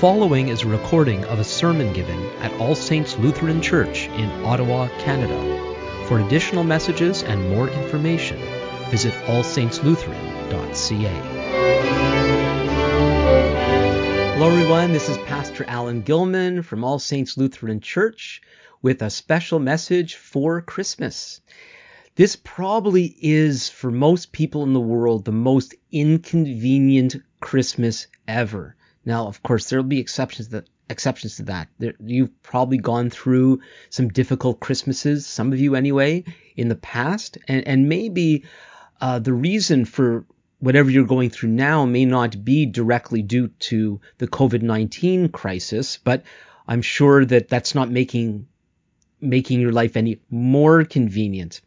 following 0.00 0.48
is 0.48 0.62
a 0.62 0.68
recording 0.68 1.24
of 1.24 1.38
a 1.38 1.44
sermon 1.44 1.90
given 1.94 2.22
at 2.40 2.52
All 2.60 2.74
Saints 2.74 3.16
Lutheran 3.16 3.62
Church 3.62 4.08
in 4.08 4.28
Ottawa, 4.44 4.88
Canada. 4.98 6.04
For 6.06 6.20
additional 6.20 6.64
messages 6.64 7.22
and 7.22 7.48
more 7.48 7.70
information, 7.70 8.38
visit 8.90 9.14
allsaintslutheran.ca. 9.24 11.08
Hello, 14.34 14.50
everyone. 14.50 14.92
This 14.92 15.08
is 15.08 15.16
Pastor 15.18 15.64
Alan 15.66 16.02
Gilman 16.02 16.60
from 16.62 16.84
All 16.84 16.98
Saints 16.98 17.38
Lutheran 17.38 17.80
Church 17.80 18.42
with 18.82 19.00
a 19.00 19.08
special 19.08 19.60
message 19.60 20.16
for 20.16 20.60
Christmas. 20.60 21.40
This 22.16 22.36
probably 22.36 23.16
is, 23.22 23.70
for 23.70 23.90
most 23.90 24.32
people 24.32 24.62
in 24.62 24.74
the 24.74 24.78
world, 24.80 25.24
the 25.24 25.32
most 25.32 25.74
inconvenient 25.90 27.16
Christmas 27.40 28.08
ever. 28.28 28.76
Now, 29.06 29.28
of 29.28 29.42
course, 29.42 29.70
there 29.70 29.78
will 29.78 29.88
be 29.88 30.00
exceptions 30.00 30.48
that 30.48 30.68
exceptions 30.90 31.36
to 31.36 31.44
that. 31.44 31.68
There, 31.78 31.94
you've 32.04 32.42
probably 32.42 32.78
gone 32.78 33.08
through 33.08 33.60
some 33.88 34.08
difficult 34.08 34.60
Christmases, 34.60 35.26
some 35.26 35.52
of 35.52 35.60
you 35.60 35.76
anyway, 35.76 36.24
in 36.56 36.68
the 36.68 36.76
past, 36.76 37.38
and, 37.48 37.66
and 37.66 37.88
maybe 37.88 38.44
uh, 39.00 39.20
the 39.20 39.32
reason 39.32 39.84
for 39.84 40.26
whatever 40.58 40.90
you're 40.90 41.04
going 41.04 41.30
through 41.30 41.50
now 41.50 41.84
may 41.84 42.04
not 42.04 42.44
be 42.44 42.66
directly 42.66 43.22
due 43.22 43.48
to 43.48 44.00
the 44.18 44.26
COVID 44.26 44.62
19 44.62 45.28
crisis, 45.28 45.98
but 46.02 46.24
I'm 46.66 46.82
sure 46.82 47.24
that 47.24 47.48
that's 47.48 47.74
not 47.74 47.90
making 47.90 48.48
making 49.20 49.60
your 49.60 49.72
life 49.72 49.96
any 49.96 50.20
more 50.30 50.84
convenient. 50.84 51.60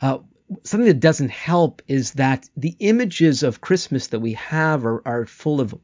Uh, 0.00 0.18
something 0.64 0.86
that 0.86 1.00
doesn't 1.00 1.30
help 1.30 1.82
is 1.86 2.12
that 2.12 2.48
the 2.56 2.74
images 2.78 3.42
of 3.42 3.60
Christmas 3.60 4.08
that 4.08 4.20
we 4.20 4.32
have 4.34 4.86
are, 4.86 5.02
are 5.06 5.26
full 5.26 5.60
of 5.60 5.74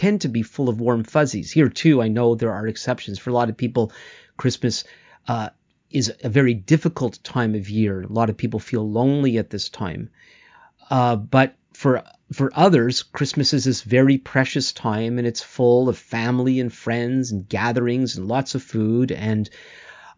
tend 0.00 0.22
to 0.22 0.28
be 0.28 0.42
full 0.42 0.70
of 0.70 0.80
warm 0.80 1.04
fuzzies. 1.04 1.52
Here 1.52 1.68
too, 1.68 2.00
I 2.00 2.08
know 2.08 2.34
there 2.34 2.54
are 2.54 2.66
exceptions. 2.66 3.18
For 3.18 3.28
a 3.28 3.34
lot 3.34 3.50
of 3.50 3.56
people, 3.58 3.92
Christmas 4.38 4.84
uh, 5.28 5.50
is 5.90 6.10
a 6.24 6.30
very 6.30 6.54
difficult 6.54 7.22
time 7.22 7.54
of 7.54 7.68
year. 7.68 8.00
A 8.00 8.06
lot 8.06 8.30
of 8.30 8.38
people 8.38 8.60
feel 8.60 8.90
lonely 8.90 9.36
at 9.36 9.50
this 9.50 9.68
time. 9.68 10.08
Uh, 10.88 11.16
but 11.16 11.54
for 11.74 12.02
for 12.32 12.50
others, 12.54 13.02
Christmas 13.02 13.52
is 13.52 13.64
this 13.64 13.82
very 13.82 14.16
precious 14.16 14.72
time, 14.72 15.18
and 15.18 15.26
it's 15.26 15.42
full 15.42 15.90
of 15.90 15.98
family 15.98 16.60
and 16.60 16.72
friends 16.72 17.30
and 17.30 17.46
gatherings 17.46 18.16
and 18.16 18.26
lots 18.26 18.54
of 18.54 18.62
food 18.62 19.12
and 19.12 19.50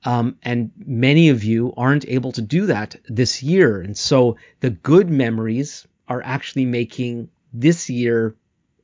um, 0.05 0.37
and 0.45 0.71
many 0.77 1.28
of 1.31 1.43
you 1.43 1.75
aren't 1.77 2.09
able 2.09 2.31
to 2.33 2.43
do 2.43 2.67
that 2.67 2.95
this 3.09 3.43
year. 3.43 3.81
And 3.81 3.99
so 3.99 4.37
the 4.61 4.71
good 4.71 5.11
memories 5.11 5.89
are 6.06 6.23
actually 6.25 6.67
making 6.67 7.31
this 7.53 7.91
year 7.91 8.37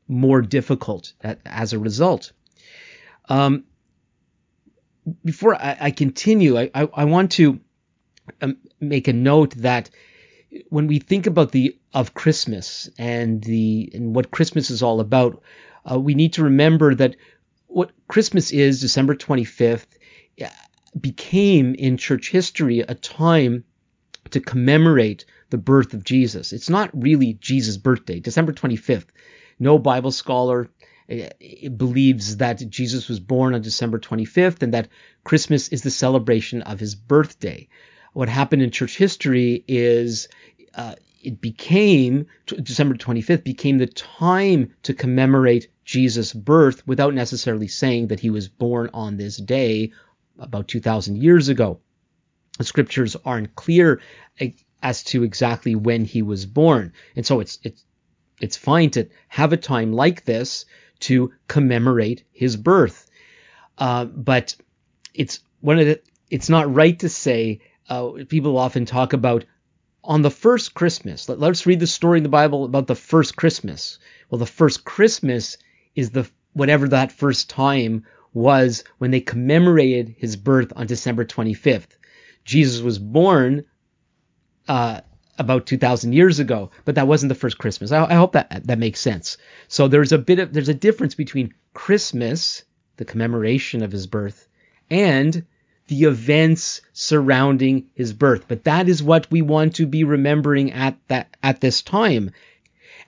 more 0.09 0.43
difficult 0.43 1.13
as 1.45 1.73
a 1.73 1.79
result. 1.79 2.33
Um, 3.29 3.65
before 5.25 5.55
I, 5.55 5.77
I 5.81 5.91
continue, 5.91 6.59
I, 6.59 6.71
I, 6.75 6.89
I, 6.95 7.05
want 7.05 7.33
to 7.33 7.61
um, 8.41 8.57
make 8.81 9.09
a 9.09 9.13
note 9.13 9.55
that 9.57 9.91
when 10.71 10.87
we 10.87 10.99
think 10.99 11.27
about 11.27 11.53
the 11.53 11.79
of 11.93 12.15
Christmas 12.15 12.89
and 12.99 13.43
the 13.43 13.91
and 13.95 14.15
what 14.15 14.31
Christmas 14.31 14.71
is 14.71 14.83
all 14.83 15.01
about, 15.01 15.43
uh, 15.91 15.99
we 15.99 16.15
need 16.15 16.35
to 16.35 16.45
remember 16.45 16.95
that 16.95 17.17
what 17.67 17.93
Christmas 18.09 18.51
is, 18.51 18.81
December 18.81 19.15
25th, 19.15 19.87
became 20.99 21.75
in 21.75 21.97
church 21.97 22.31
history 22.31 22.81
a 22.81 22.95
time 22.95 23.65
to 24.31 24.41
commemorate 24.41 25.25
the 25.51 25.59
birth 25.59 25.95
of 25.95 26.05
Jesus. 26.05 26.53
It's 26.53 26.71
not 26.71 26.91
really 26.93 27.35
Jesus' 27.35 27.77
birthday. 27.77 28.21
December 28.21 28.53
25th 28.53 29.07
no 29.59 29.79
Bible 29.79 30.11
scholar 30.11 30.71
eh, 31.09 31.69
believes 31.69 32.37
that 32.39 32.69
Jesus 32.69 33.09
was 33.09 33.21
born 33.21 33.55
on 33.55 33.63
December 33.63 33.99
25th 33.99 34.63
and 34.63 34.75
that 34.75 34.89
Christmas 35.25 35.69
is 35.69 35.83
the 35.83 35.91
celebration 35.91 36.63
of 36.63 36.81
his 36.81 36.95
birthday. 36.95 37.69
What 38.13 38.29
happened 38.29 38.63
in 38.63 38.71
church 38.71 38.97
history 38.97 39.65
is 39.69 40.29
uh, 40.75 40.95
it 41.23 41.41
became 41.41 42.27
December 42.47 42.95
25th 42.95 43.45
became 43.45 43.79
the 43.79 43.87
time 43.87 44.73
to 44.85 44.95
commemorate 44.95 45.69
Jesus' 45.85 46.33
birth 46.33 46.87
without 46.87 47.15
necessarily 47.15 47.69
saying 47.69 48.09
that 48.09 48.21
he 48.21 48.31
was 48.31 48.49
born 48.49 48.91
on 48.95 49.17
this 49.17 49.37
day 49.37 49.93
about 50.39 50.69
2,000 50.69 51.17
years 51.17 51.49
ago. 51.49 51.81
The 52.59 52.65
scriptures 52.65 53.17
aren't 53.25 53.55
clear 53.55 54.01
eh, 54.39 54.51
as 54.83 55.03
to 55.05 55.23
exactly 55.25 55.75
when 55.75 56.05
he 56.05 56.23
was 56.23 56.47
born, 56.47 56.93
and 57.17 57.27
so 57.27 57.41
it's 57.41 57.59
it's 57.63 57.85
it's 58.41 58.57
fine 58.57 58.91
to 58.91 59.09
have 59.29 59.53
a 59.53 59.57
time 59.57 59.93
like 59.93 60.25
this 60.25 60.65
to 61.01 61.33
commemorate 61.47 62.25
his 62.33 62.57
birth. 62.57 63.09
Uh, 63.77 64.05
but 64.05 64.57
it's 65.15 65.41
one 65.61 65.79
of 65.79 65.87
the, 65.87 66.01
it's 66.31 66.49
not 66.49 66.73
right 66.73 66.99
to 67.01 67.09
say, 67.09 67.61
uh, 67.89 68.11
people 68.29 68.59
often 68.59 68.85
talk 68.85 69.13
about 69.13 69.45
on 70.05 70.23
the 70.23 70.31
first 70.31 70.75
Christmas. 70.75 71.29
Let, 71.29 71.43
us 71.43 71.67
read 71.67 71.81
the 71.81 71.87
story 71.87 72.19
in 72.19 72.23
the 72.23 72.29
Bible 72.29 72.65
about 72.65 72.87
the 72.87 72.95
first 72.95 73.37
Christmas. 73.37 73.99
Well, 74.31 74.39
the 74.39 74.47
first 74.47 74.85
Christmas 74.85 75.59
is 75.95 76.11
the, 76.11 76.29
whatever 76.53 76.89
that 76.89 77.13
first 77.13 77.51
time 77.51 78.05
was 78.33 78.85
when 78.99 79.11
they 79.11 79.21
commemorated 79.21 80.15
his 80.19 80.37
birth 80.37 80.73
on 80.77 80.87
December 80.87 81.25
25th. 81.25 81.89
Jesus 82.45 82.81
was 82.81 82.99
born, 82.99 83.65
uh, 84.69 85.01
about 85.39 85.67
2000 85.67 86.13
years 86.13 86.39
ago, 86.39 86.71
but 86.85 86.97
that 86.97 87.07
wasn't 87.07 87.29
the 87.29 87.35
first 87.35 87.59
Christmas. 87.59 87.93
I, 87.93 88.05
I, 88.05 88.15
hope 88.15 88.33
that 88.33 88.67
that 88.67 88.79
makes 88.79 89.01
sense. 89.01 89.37
So 89.69 89.89
there's 89.89 90.13
a 90.13 90.19
bit 90.19 90.39
of 90.39 90.53
there's 90.53 90.69
a 90.69 90.75
difference 90.75 91.15
between 91.15 91.55
Christmas, 91.75 92.65
the 92.97 93.05
commemoration 93.05 93.83
of 93.83 93.93
his 93.93 94.07
birth, 94.07 94.49
and 94.91 95.45
the 95.87 96.05
events 96.05 96.81
surrounding 96.93 97.87
his 97.95 98.13
birth. 98.13 98.45
But 98.49 98.65
that 98.65 98.89
is 98.89 99.03
what 99.03 99.31
we 99.31 99.43
want 99.43 99.77
to 99.77 99.87
be 99.87 100.05
remembering 100.05 100.73
at 100.73 100.97
that 101.09 101.37
at 101.43 101.61
this 101.61 101.83
time. 101.83 102.33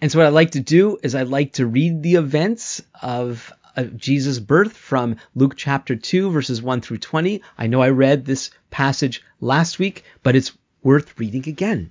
And 0.01 0.11
so 0.11 0.19
what 0.19 0.27
I 0.27 0.31
like 0.31 0.53
to 0.53 0.61
do 0.61 0.99
is 1.03 1.15
I 1.15 1.23
like 1.23 1.55
to 1.55 1.67
read 1.67 2.03
the 2.03 2.15
events 2.15 2.83
of, 3.03 3.53
of 3.77 3.99
Jesus' 3.99 4.39
birth 4.39 4.73
from 4.73 5.17
Luke 5.35 5.55
chapter 5.57 5.95
2 5.95 6.31
verses 6.31 6.63
1 6.63 6.81
through 6.81 6.99
20. 6.99 7.43
I 7.59 7.67
know 7.67 7.83
I 7.83 7.91
read 7.91 8.25
this 8.25 8.51
passage 8.71 9.23
last 9.41 9.79
week, 9.79 10.05
but 10.23 10.37
it's 10.37 10.53
worth 10.83 11.19
reading 11.19 11.47
again. 11.49 11.91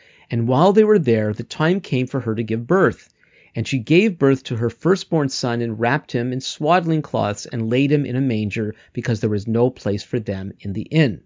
And 0.31 0.47
while 0.47 0.71
they 0.71 0.85
were 0.85 0.97
there, 0.97 1.33
the 1.33 1.43
time 1.43 1.81
came 1.81 2.07
for 2.07 2.21
her 2.21 2.35
to 2.35 2.41
give 2.41 2.65
birth. 2.65 3.09
And 3.53 3.67
she 3.67 3.79
gave 3.79 4.17
birth 4.17 4.45
to 4.45 4.55
her 4.55 4.69
firstborn 4.69 5.27
son, 5.27 5.61
and 5.61 5.77
wrapped 5.77 6.13
him 6.13 6.31
in 6.31 6.39
swaddling 6.39 7.01
cloths, 7.01 7.45
and 7.45 7.69
laid 7.69 7.91
him 7.91 8.05
in 8.05 8.15
a 8.15 8.21
manger, 8.21 8.73
because 8.93 9.19
there 9.19 9.29
was 9.29 9.45
no 9.45 9.69
place 9.69 10.03
for 10.03 10.21
them 10.21 10.53
in 10.61 10.71
the 10.71 10.83
inn. 10.83 11.19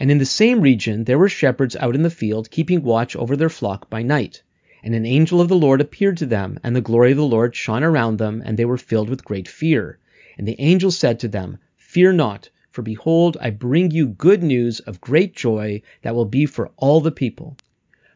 And 0.00 0.10
in 0.10 0.16
the 0.16 0.24
same 0.24 0.62
region 0.62 1.04
there 1.04 1.18
were 1.18 1.28
shepherds 1.28 1.76
out 1.76 1.94
in 1.94 2.00
the 2.00 2.08
field, 2.08 2.50
keeping 2.50 2.82
watch 2.82 3.14
over 3.16 3.36
their 3.36 3.50
flock 3.50 3.90
by 3.90 4.02
night. 4.02 4.42
And 4.82 4.94
an 4.94 5.04
angel 5.04 5.42
of 5.42 5.48
the 5.48 5.54
Lord 5.54 5.82
appeared 5.82 6.16
to 6.16 6.26
them, 6.26 6.58
and 6.64 6.74
the 6.74 6.80
glory 6.80 7.10
of 7.10 7.18
the 7.18 7.26
Lord 7.26 7.54
shone 7.54 7.84
around 7.84 8.16
them, 8.16 8.42
and 8.46 8.56
they 8.56 8.64
were 8.64 8.78
filled 8.78 9.10
with 9.10 9.26
great 9.26 9.46
fear. 9.46 9.98
And 10.38 10.48
the 10.48 10.58
angel 10.58 10.90
said 10.90 11.20
to 11.20 11.28
them, 11.28 11.58
Fear 11.76 12.14
not, 12.14 12.48
for 12.70 12.80
behold, 12.80 13.36
I 13.42 13.50
bring 13.50 13.90
you 13.90 14.06
good 14.06 14.42
news 14.42 14.80
of 14.80 15.02
great 15.02 15.36
joy 15.36 15.82
that 16.00 16.14
will 16.14 16.24
be 16.24 16.46
for 16.46 16.70
all 16.78 17.02
the 17.02 17.12
people. 17.12 17.58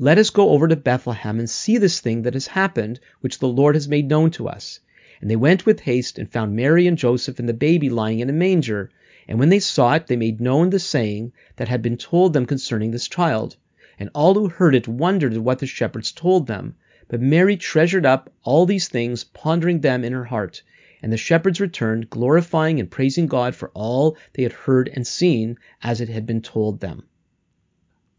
let 0.00 0.16
us 0.16 0.30
go 0.30 0.50
over 0.50 0.68
to 0.68 0.76
Bethlehem 0.76 1.40
and 1.40 1.50
see 1.50 1.76
this 1.76 1.98
thing 1.98 2.22
that 2.22 2.34
has 2.34 2.46
happened, 2.46 3.00
which 3.20 3.40
the 3.40 3.48
Lord 3.48 3.74
has 3.74 3.88
made 3.88 4.08
known 4.08 4.30
to 4.32 4.48
us. 4.48 4.78
And 5.20 5.28
they 5.28 5.34
went 5.34 5.66
with 5.66 5.80
haste 5.80 6.20
and 6.20 6.30
found 6.30 6.54
Mary 6.54 6.86
and 6.86 6.96
Joseph 6.96 7.40
and 7.40 7.48
the 7.48 7.54
baby 7.54 7.90
lying 7.90 8.20
in 8.20 8.30
a 8.30 8.32
manger. 8.32 8.92
And 9.26 9.40
when 9.40 9.48
they 9.48 9.58
saw 9.58 9.94
it, 9.94 10.06
they 10.06 10.14
made 10.14 10.40
known 10.40 10.70
the 10.70 10.78
saying 10.78 11.32
that 11.56 11.66
had 11.66 11.82
been 11.82 11.96
told 11.96 12.32
them 12.32 12.46
concerning 12.46 12.92
this 12.92 13.08
child. 13.08 13.56
And 13.98 14.08
all 14.14 14.34
who 14.34 14.48
heard 14.48 14.76
it 14.76 14.86
wondered 14.86 15.34
at 15.34 15.42
what 15.42 15.58
the 15.58 15.66
shepherds 15.66 16.12
told 16.12 16.46
them. 16.46 16.76
But 17.08 17.20
Mary 17.20 17.56
treasured 17.56 18.06
up 18.06 18.32
all 18.44 18.66
these 18.66 18.86
things, 18.86 19.24
pondering 19.24 19.80
them 19.80 20.04
in 20.04 20.12
her 20.12 20.26
heart. 20.26 20.62
And 21.02 21.12
the 21.12 21.16
shepherds 21.16 21.60
returned, 21.60 22.08
glorifying 22.08 22.78
and 22.78 22.88
praising 22.88 23.26
God 23.26 23.56
for 23.56 23.72
all 23.74 24.16
they 24.34 24.44
had 24.44 24.52
heard 24.52 24.88
and 24.94 25.04
seen, 25.04 25.58
as 25.82 26.00
it 26.00 26.08
had 26.08 26.24
been 26.24 26.42
told 26.42 26.78
them. 26.78 27.02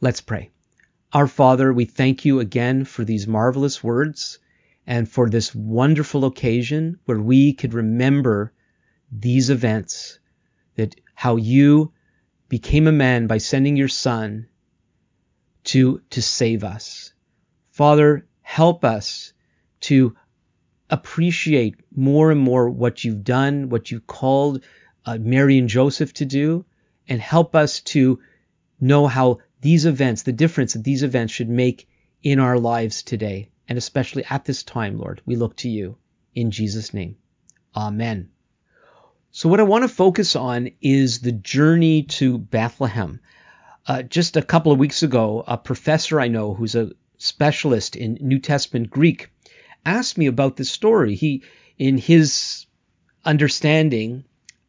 Let's 0.02 0.20
pray. 0.20 0.50
Our 1.12 1.28
Father, 1.28 1.74
we 1.74 1.86
thank 1.86 2.24
you 2.24 2.40
again 2.40 2.86
for 2.86 3.04
these 3.04 3.28
marvelous 3.28 3.84
words 3.84 4.38
and 4.86 5.10
for 5.10 5.28
this 5.28 5.56
wonderful 5.56 6.24
occasion 6.24 7.00
where 7.06 7.20
we 7.20 7.54
could 7.54 7.74
remember 7.74 8.54
these 9.12 9.50
events 9.50 10.20
that 10.76 10.96
how 11.16 11.38
you 11.38 11.94
became 12.48 12.88
a 12.88 12.92
man 12.92 13.26
by 13.26 13.40
sending 13.40 13.76
your 13.76 13.88
son 13.88 14.50
to 15.64 16.02
to 16.12 16.22
save 16.22 16.64
us. 16.64 17.12
Father 17.72 18.28
help 18.44 18.86
us 18.86 19.34
to 19.82 20.16
appreciate 20.92 21.76
more 21.96 22.30
and 22.30 22.40
more 22.40 22.70
what 22.70 23.04
you've 23.04 23.24
done 23.24 23.70
what 23.70 23.92
you 23.92 24.00
called 24.00 24.64
uh, 25.06 25.18
mary 25.20 25.60
and 25.60 25.70
joseph 25.70 26.12
to 26.12 26.26
do 26.26 26.66
and 27.08 27.22
help 27.22 27.56
us 27.56 27.82
to 27.82 28.20
know 28.82 29.06
how 29.06 29.38
these 29.62 29.86
events 29.86 30.24
the 30.24 30.32
difference 30.32 30.74
that 30.74 30.84
these 30.84 31.04
events 31.04 31.34
should 31.34 31.50
make 31.50 31.88
in 32.24 32.40
our 32.40 32.58
lives 32.60 33.04
today 33.04 33.50
and 33.70 33.78
especially 33.78 34.26
at 34.26 34.46
this 34.46 34.64
time, 34.64 34.98
Lord. 34.98 35.22
We 35.26 35.36
look 35.36 35.56
to 35.58 35.70
you 35.70 35.96
in 36.34 36.50
Jesus' 36.50 36.94
name. 36.94 37.16
Amen. 37.76 38.30
So, 39.32 39.48
what 39.48 39.60
I 39.60 39.64
want 39.64 39.84
to 39.84 39.88
focus 39.88 40.36
on 40.36 40.72
is 40.82 41.20
the 41.20 41.32
journey 41.32 42.04
to 42.04 42.40
Bethlehem. 42.40 43.20
Uh, 43.86 44.02
just 44.02 44.36
a 44.36 44.42
couple 44.42 44.72
of 44.72 44.80
weeks 44.80 45.04
ago, 45.04 45.44
a 45.48 45.56
professor 45.56 46.20
I 46.20 46.28
know 46.28 46.56
who's 46.56 46.76
a 46.76 46.92
specialist 47.20 47.96
in 47.96 48.18
New 48.20 48.40
Testament 48.40 48.90
Greek 48.90 49.30
asked 49.86 50.18
me 50.18 50.26
about 50.26 50.58
this 50.58 50.72
story. 50.72 51.14
He, 51.14 51.44
in 51.78 52.00
his 52.00 52.66
understanding, 53.24 54.24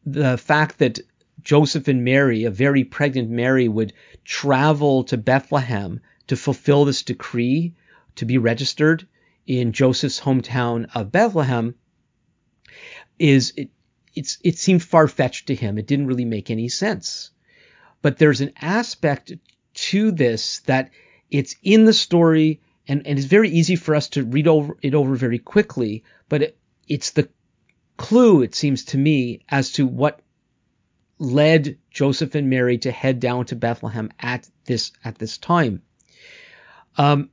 the 0.05 0.37
fact 0.37 0.77
that 0.77 0.99
Joseph 1.43 1.87
and 1.87 2.03
Mary, 2.03 2.43
a 2.43 2.51
very 2.51 2.83
pregnant 2.83 3.29
Mary, 3.29 3.67
would 3.67 3.93
travel 4.23 5.03
to 5.05 5.17
Bethlehem 5.17 5.99
to 6.27 6.35
fulfill 6.35 6.85
this 6.85 7.03
decree 7.03 7.73
to 8.15 8.25
be 8.25 8.37
registered 8.37 9.07
in 9.47 9.71
Joseph's 9.71 10.19
hometown 10.19 10.89
of 10.93 11.11
Bethlehem 11.11 11.75
is 13.17 13.53
it, 13.57 13.69
it 14.15 14.57
seemed 14.57 14.83
far 14.83 15.07
fetched 15.07 15.47
to 15.47 15.55
him. 15.55 15.77
It 15.77 15.87
didn't 15.87 16.07
really 16.07 16.25
make 16.25 16.49
any 16.49 16.69
sense. 16.69 17.31
But 18.01 18.17
there's 18.17 18.41
an 18.41 18.53
aspect 18.61 19.33
to 19.73 20.11
this 20.11 20.59
that 20.61 20.89
it's 21.29 21.55
in 21.63 21.85
the 21.85 21.93
story 21.93 22.61
and, 22.87 23.05
and 23.05 23.17
it's 23.17 23.27
very 23.27 23.49
easy 23.49 23.75
for 23.75 23.95
us 23.95 24.09
to 24.09 24.23
read 24.23 24.47
over 24.47 24.77
it 24.81 24.93
over 24.93 25.15
very 25.15 25.39
quickly, 25.39 26.03
but 26.27 26.41
it, 26.41 26.57
it's 26.87 27.11
the 27.11 27.29
clue, 27.97 28.41
it 28.41 28.55
seems 28.55 28.83
to 28.85 28.97
me, 28.97 29.41
as 29.49 29.71
to 29.73 29.85
what 29.85 30.21
led 31.21 31.77
Joseph 31.91 32.33
and 32.33 32.49
Mary 32.49 32.79
to 32.79 32.91
head 32.91 33.19
down 33.19 33.45
to 33.45 33.55
Bethlehem 33.55 34.11
at 34.19 34.49
this 34.65 34.91
at 35.05 35.19
this 35.19 35.37
time. 35.37 35.83
Um, 36.97 37.29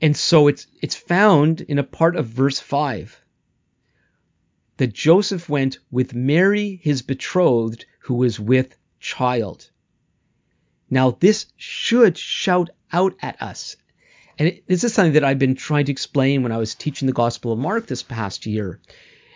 and 0.00 0.16
so 0.16 0.48
it's 0.48 0.66
it's 0.80 0.96
found 0.96 1.60
in 1.60 1.78
a 1.78 1.84
part 1.84 2.16
of 2.16 2.26
verse 2.26 2.58
5 2.58 3.20
that 4.78 4.94
Joseph 4.94 5.50
went 5.50 5.78
with 5.90 6.14
Mary 6.14 6.80
his 6.82 7.02
betrothed 7.02 7.84
who 8.00 8.14
was 8.14 8.40
with 8.40 8.74
child. 9.00 9.70
Now 10.88 11.10
this 11.10 11.46
should 11.56 12.16
shout 12.16 12.70
out 12.90 13.14
at 13.20 13.40
us. 13.42 13.76
And 14.38 14.48
it, 14.48 14.66
this 14.66 14.82
is 14.82 14.94
something 14.94 15.12
that 15.12 15.24
I've 15.24 15.38
been 15.38 15.54
trying 15.54 15.84
to 15.84 15.92
explain 15.92 16.42
when 16.42 16.52
I 16.52 16.56
was 16.58 16.74
teaching 16.74 17.06
the 17.06 17.12
Gospel 17.12 17.52
of 17.52 17.58
Mark 17.58 17.86
this 17.86 18.02
past 18.02 18.46
year. 18.46 18.80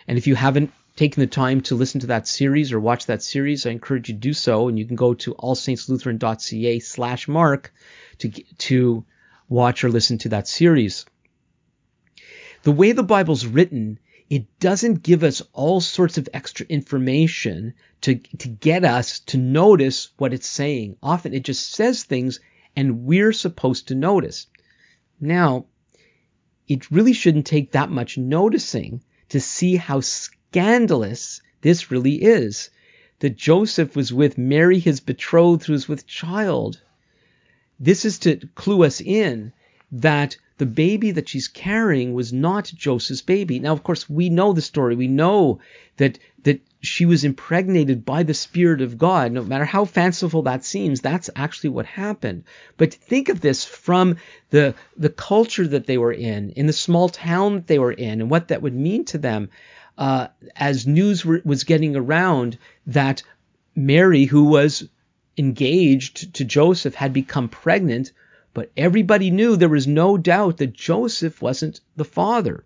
And 0.07 0.17
if 0.17 0.25
you 0.25 0.33
haven't 0.33 0.73
taken 0.99 1.21
the 1.21 1.27
time 1.27 1.61
to 1.61 1.75
listen 1.75 2.01
to 2.01 2.07
that 2.07 2.27
series 2.27 2.73
or 2.73 2.79
watch 2.79 3.05
that 3.05 3.23
series, 3.23 3.65
I 3.65 3.69
encourage 3.69 4.09
you 4.09 4.15
to 4.15 4.19
do 4.19 4.33
so. 4.33 4.67
And 4.67 4.77
you 4.77 4.85
can 4.85 4.97
go 4.97 5.13
to 5.13 5.33
allsaintslutheran.ca 5.33 6.79
slash 6.79 7.25
mark 7.29 7.73
to, 8.17 8.29
to 8.29 9.05
watch 9.47 9.85
or 9.85 9.89
listen 9.89 10.17
to 10.17 10.29
that 10.29 10.49
series. 10.49 11.05
The 12.63 12.73
way 12.73 12.91
the 12.91 13.03
Bible's 13.03 13.45
written, 13.45 13.97
it 14.29 14.59
doesn't 14.59 15.01
give 15.01 15.23
us 15.23 15.41
all 15.53 15.79
sorts 15.79 16.17
of 16.17 16.27
extra 16.33 16.65
information 16.65 17.75
to, 18.01 18.15
to 18.15 18.49
get 18.49 18.83
us 18.83 19.21
to 19.21 19.37
notice 19.37 20.09
what 20.17 20.33
it's 20.33 20.49
saying. 20.49 20.97
Often 21.01 21.33
it 21.33 21.43
just 21.43 21.71
says 21.71 22.03
things 22.03 22.41
and 22.75 23.05
we're 23.05 23.31
supposed 23.31 23.87
to 23.87 23.95
notice. 23.95 24.47
Now, 25.21 25.67
it 26.67 26.91
really 26.91 27.13
shouldn't 27.13 27.45
take 27.45 27.71
that 27.71 27.89
much 27.89 28.17
noticing 28.17 29.01
to 29.29 29.39
see 29.39 29.77
how 29.77 30.01
scandalous 30.51 31.41
this 31.61 31.91
really 31.91 32.15
is. 32.15 32.69
That 33.19 33.35
Joseph 33.35 33.95
was 33.95 34.13
with 34.13 34.37
Mary, 34.37 34.79
his 34.79 34.99
betrothed, 35.01 35.65
who 35.65 35.73
was 35.73 35.89
with 35.89 36.07
child. 36.07 36.81
This 37.79 38.05
is 38.05 38.17
to 38.19 38.39
clue 38.55 38.83
us 38.83 39.01
in 39.01 39.51
that 39.91 40.37
the 40.57 40.65
baby 40.65 41.11
that 41.11 41.27
she's 41.27 41.47
carrying 41.47 42.13
was 42.13 42.33
not 42.33 42.71
Joseph's 42.75 43.21
baby. 43.21 43.59
Now, 43.59 43.73
of 43.73 43.83
course, 43.83 44.09
we 44.09 44.29
know 44.29 44.53
the 44.53 44.61
story. 44.61 44.95
We 44.95 45.07
know 45.07 45.59
that 45.97 46.19
that 46.43 46.61
she 46.81 47.05
was 47.05 47.25
impregnated 47.25 48.05
by 48.05 48.23
the 48.23 48.33
Spirit 48.33 48.81
of 48.81 48.97
God. 48.97 49.33
No 49.33 49.43
matter 49.43 49.65
how 49.65 49.83
fanciful 49.85 50.43
that 50.43 50.63
seems, 50.63 51.01
that's 51.01 51.29
actually 51.35 51.71
what 51.71 51.85
happened. 51.85 52.43
But 52.77 52.93
think 52.93 53.29
of 53.29 53.41
this 53.41 53.65
from 53.65 54.17
the 54.49 54.75
the 54.95 55.09
culture 55.09 55.67
that 55.67 55.87
they 55.87 55.97
were 55.97 56.13
in, 56.13 56.51
in 56.51 56.67
the 56.67 56.73
small 56.73 57.09
town 57.09 57.55
that 57.55 57.67
they 57.67 57.79
were 57.79 57.91
in, 57.91 58.21
and 58.21 58.29
what 58.29 58.47
that 58.47 58.61
would 58.61 58.75
mean 58.75 59.05
to 59.05 59.17
them. 59.17 59.49
Uh, 59.99 60.29
as 60.55 60.87
news 60.87 61.25
was 61.25 61.65
getting 61.65 61.93
around 61.93 62.57
that 62.87 63.21
Mary, 63.75 64.23
who 64.23 64.45
was 64.45 64.87
engaged 65.37 66.33
to 66.35 66.45
Joseph 66.45 66.95
had 66.95 67.11
become 67.11 67.49
pregnant, 67.49 68.13
but 68.53 68.71
everybody 68.77 69.29
knew 69.29 69.57
there 69.57 69.67
was 69.67 69.87
no 69.87 70.17
doubt 70.17 70.55
that 70.57 70.71
Joseph 70.71 71.41
wasn't 71.41 71.81
the 71.97 72.05
father. 72.05 72.63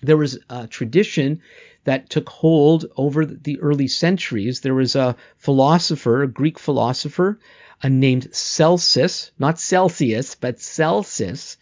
There 0.00 0.16
was 0.16 0.38
a 0.48 0.68
tradition 0.68 1.40
that 1.82 2.08
took 2.08 2.28
hold 2.28 2.86
over 2.96 3.26
the 3.26 3.58
early 3.60 3.88
centuries. 3.88 4.60
There 4.60 4.74
was 4.74 4.94
a 4.94 5.16
philosopher, 5.36 6.22
a 6.22 6.28
Greek 6.28 6.60
philosopher, 6.60 7.40
uh, 7.82 7.88
named 7.88 8.32
Celsus, 8.32 9.32
not 9.40 9.58
Celsius, 9.58 10.36
but 10.36 10.60
Celsus, 10.60 11.56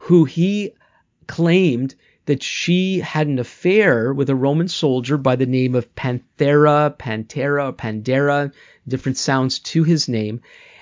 who 0.00 0.24
he 0.24 0.72
claimed 1.28 1.94
that 2.26 2.42
she 2.42 3.00
had 3.00 3.26
an 3.26 3.38
affair 3.38 4.12
with 4.12 4.30
a 4.30 4.34
Roman 4.34 4.68
soldier 4.68 5.18
by 5.18 5.36
the 5.36 5.46
name 5.46 5.74
of 5.74 5.94
Panthera, 5.94 6.96
Pantera, 6.96 7.72
Pandera, 7.72 8.52
different 8.86 9.18
sounds 9.18 9.58
to 9.58 9.82
his 9.82 10.08
name. 10.08 10.40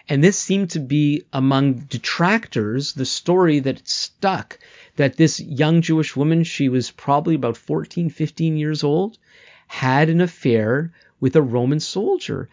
And 0.09 0.23
this 0.23 0.39
seemed 0.39 0.71
to 0.71 0.81
be 0.81 1.23
among 1.33 1.75
detractors 1.89 2.93
the 2.93 3.07
story 3.07 3.61
that 3.61 3.89
stuck 3.89 4.59
that 4.97 5.17
this 5.17 5.41
young 5.41 5.81
Jewish 5.83 6.17
woman, 6.17 6.45
she 6.45 6.69
was 6.69 6.91
probably 6.91 7.35
about 7.35 7.57
14, 7.57 8.11
15 8.11 8.57
years 8.57 8.85
old, 8.85 9.19
had 9.67 10.09
an 10.09 10.21
affair 10.21 10.93
with 11.21 11.37
a 11.37 11.43
Roman 11.43 11.81
soldier. 11.81 12.49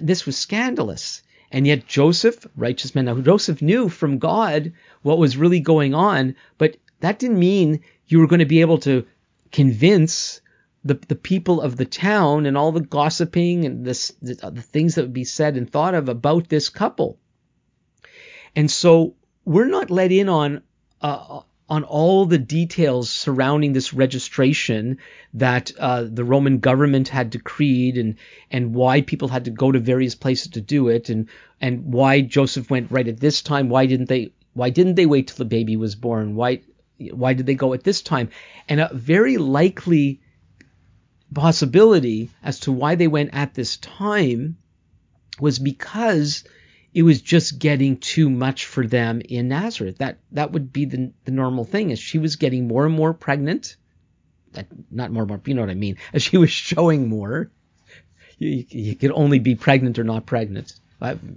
This 0.00 0.26
was 0.26 0.36
scandalous. 0.36 1.22
And 1.52 1.66
yet 1.66 1.86
Joseph, 1.86 2.46
righteous 2.56 2.94
man, 2.94 3.04
now 3.04 3.20
Joseph 3.20 3.62
knew 3.62 3.88
from 3.88 4.18
God 4.18 4.72
what 5.02 5.18
was 5.18 5.36
really 5.36 5.60
going 5.60 5.94
on, 5.94 6.34
but 6.58 6.76
that 7.06 7.20
didn't 7.20 7.38
mean 7.38 7.80
you 8.06 8.18
were 8.18 8.26
going 8.26 8.40
to 8.40 8.46
be 8.46 8.60
able 8.60 8.78
to 8.78 9.06
convince 9.52 10.40
the, 10.84 10.94
the 10.94 11.14
people 11.14 11.60
of 11.60 11.76
the 11.76 11.84
town 11.84 12.46
and 12.46 12.56
all 12.56 12.72
the 12.72 12.80
gossiping 12.80 13.64
and 13.64 13.84
this, 13.84 14.12
the, 14.20 14.34
the 14.50 14.62
things 14.62 14.94
that 14.94 15.02
would 15.02 15.12
be 15.12 15.24
said 15.24 15.56
and 15.56 15.70
thought 15.70 15.94
of 15.94 16.08
about 16.08 16.48
this 16.48 16.68
couple. 16.68 17.18
And 18.56 18.68
so 18.70 19.14
we're 19.44 19.68
not 19.68 19.90
let 19.90 20.10
in 20.10 20.28
on 20.28 20.62
uh, 21.00 21.40
on 21.68 21.82
all 21.84 22.26
the 22.26 22.38
details 22.38 23.10
surrounding 23.10 23.72
this 23.72 23.92
registration 23.92 24.98
that 25.34 25.72
uh, 25.78 26.04
the 26.08 26.24
Roman 26.24 26.58
government 26.58 27.08
had 27.08 27.30
decreed 27.30 27.98
and 27.98 28.16
and 28.50 28.74
why 28.74 29.00
people 29.00 29.28
had 29.28 29.44
to 29.44 29.50
go 29.50 29.70
to 29.72 29.78
various 29.78 30.14
places 30.14 30.48
to 30.52 30.60
do 30.60 30.88
it 30.88 31.08
and 31.08 31.28
and 31.60 31.92
why 31.92 32.20
Joseph 32.20 32.70
went 32.70 32.90
right 32.90 33.08
at 33.08 33.20
this 33.20 33.42
time 33.42 33.68
why 33.68 33.86
didn't 33.86 34.08
they 34.08 34.32
why 34.54 34.70
didn't 34.70 34.94
they 34.94 35.06
wait 35.06 35.28
till 35.28 35.38
the 35.38 35.44
baby 35.44 35.76
was 35.76 35.96
born 35.96 36.34
why 36.34 36.60
why 36.98 37.34
did 37.34 37.46
they 37.46 37.54
go 37.54 37.72
at 37.74 37.84
this 37.84 38.02
time 38.02 38.30
and 38.68 38.80
a 38.80 38.90
very 38.92 39.36
likely 39.36 40.20
possibility 41.34 42.30
as 42.42 42.60
to 42.60 42.72
why 42.72 42.94
they 42.94 43.08
went 43.08 43.30
at 43.32 43.54
this 43.54 43.76
time 43.78 44.56
was 45.40 45.58
because 45.58 46.44
it 46.94 47.02
was 47.02 47.20
just 47.20 47.58
getting 47.58 47.98
too 47.98 48.30
much 48.30 48.64
for 48.64 48.86
them 48.86 49.20
in 49.20 49.48
Nazareth. 49.48 49.98
That 49.98 50.18
that 50.32 50.52
would 50.52 50.72
be 50.72 50.86
the 50.86 51.12
the 51.24 51.30
normal 51.30 51.64
thing 51.64 51.92
as 51.92 51.98
she 51.98 52.18
was 52.18 52.36
getting 52.36 52.66
more 52.66 52.86
and 52.86 52.94
more 52.94 53.12
pregnant. 53.12 53.76
That 54.52 54.66
not 54.90 55.12
more 55.12 55.24
and 55.24 55.28
more, 55.28 55.40
you 55.44 55.54
know 55.54 55.60
what 55.60 55.70
I 55.70 55.74
mean? 55.74 55.98
As 56.14 56.22
she 56.22 56.38
was 56.38 56.50
showing 56.50 57.08
more, 57.08 57.50
you, 58.38 58.64
you 58.70 58.94
can 58.94 59.12
only 59.12 59.38
be 59.38 59.56
pregnant 59.56 59.98
or 59.98 60.04
not 60.04 60.24
pregnant. 60.24 60.72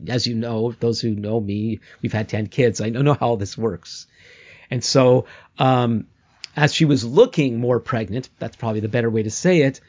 as 0.07 0.25
you 0.25 0.35
know, 0.35 0.71
those 0.79 1.01
who 1.01 1.13
know 1.13 1.41
me, 1.41 1.79
we've 2.01 2.13
had 2.13 2.29
10 2.29 2.47
kids. 2.47 2.79
I 2.79 2.89
know 2.89 3.13
how 3.13 3.35
this 3.35 3.57
works. 3.57 4.07
And 4.69 4.83
so, 4.83 5.25
um, 5.57 6.07
as 6.55 6.73
she 6.73 6.85
was 6.85 7.03
looking 7.03 7.59
more 7.59 7.79
pregnant, 7.79 8.29
that's 8.39 8.55
probably 8.55 8.81
the 8.81 8.89
better 8.89 9.09
way 9.09 9.23
to 9.23 9.31
say 9.31 9.61
it, 9.61 9.79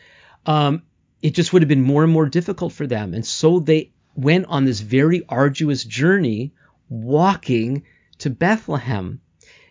um, 0.46 0.82
it 1.22 1.34
just 1.34 1.52
would 1.52 1.62
have 1.62 1.68
been 1.68 1.82
more 1.82 2.02
and 2.02 2.12
more 2.12 2.26
difficult 2.26 2.72
for 2.72 2.86
them. 2.86 3.14
And 3.14 3.26
so 3.26 3.60
they 3.60 3.90
went 4.14 4.46
on 4.46 4.64
this 4.64 4.80
very 4.80 5.22
arduous 5.28 5.84
journey 5.84 6.52
walking 6.88 7.84
to 8.18 8.30
Bethlehem. 8.30 9.20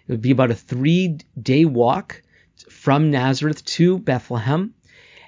It 0.07 0.13
would 0.13 0.21
be 0.21 0.31
about 0.31 0.51
a 0.51 0.55
three 0.55 1.19
day 1.41 1.65
walk 1.65 2.21
from 2.69 3.11
Nazareth 3.11 3.63
to 3.65 3.99
Bethlehem. 3.99 4.73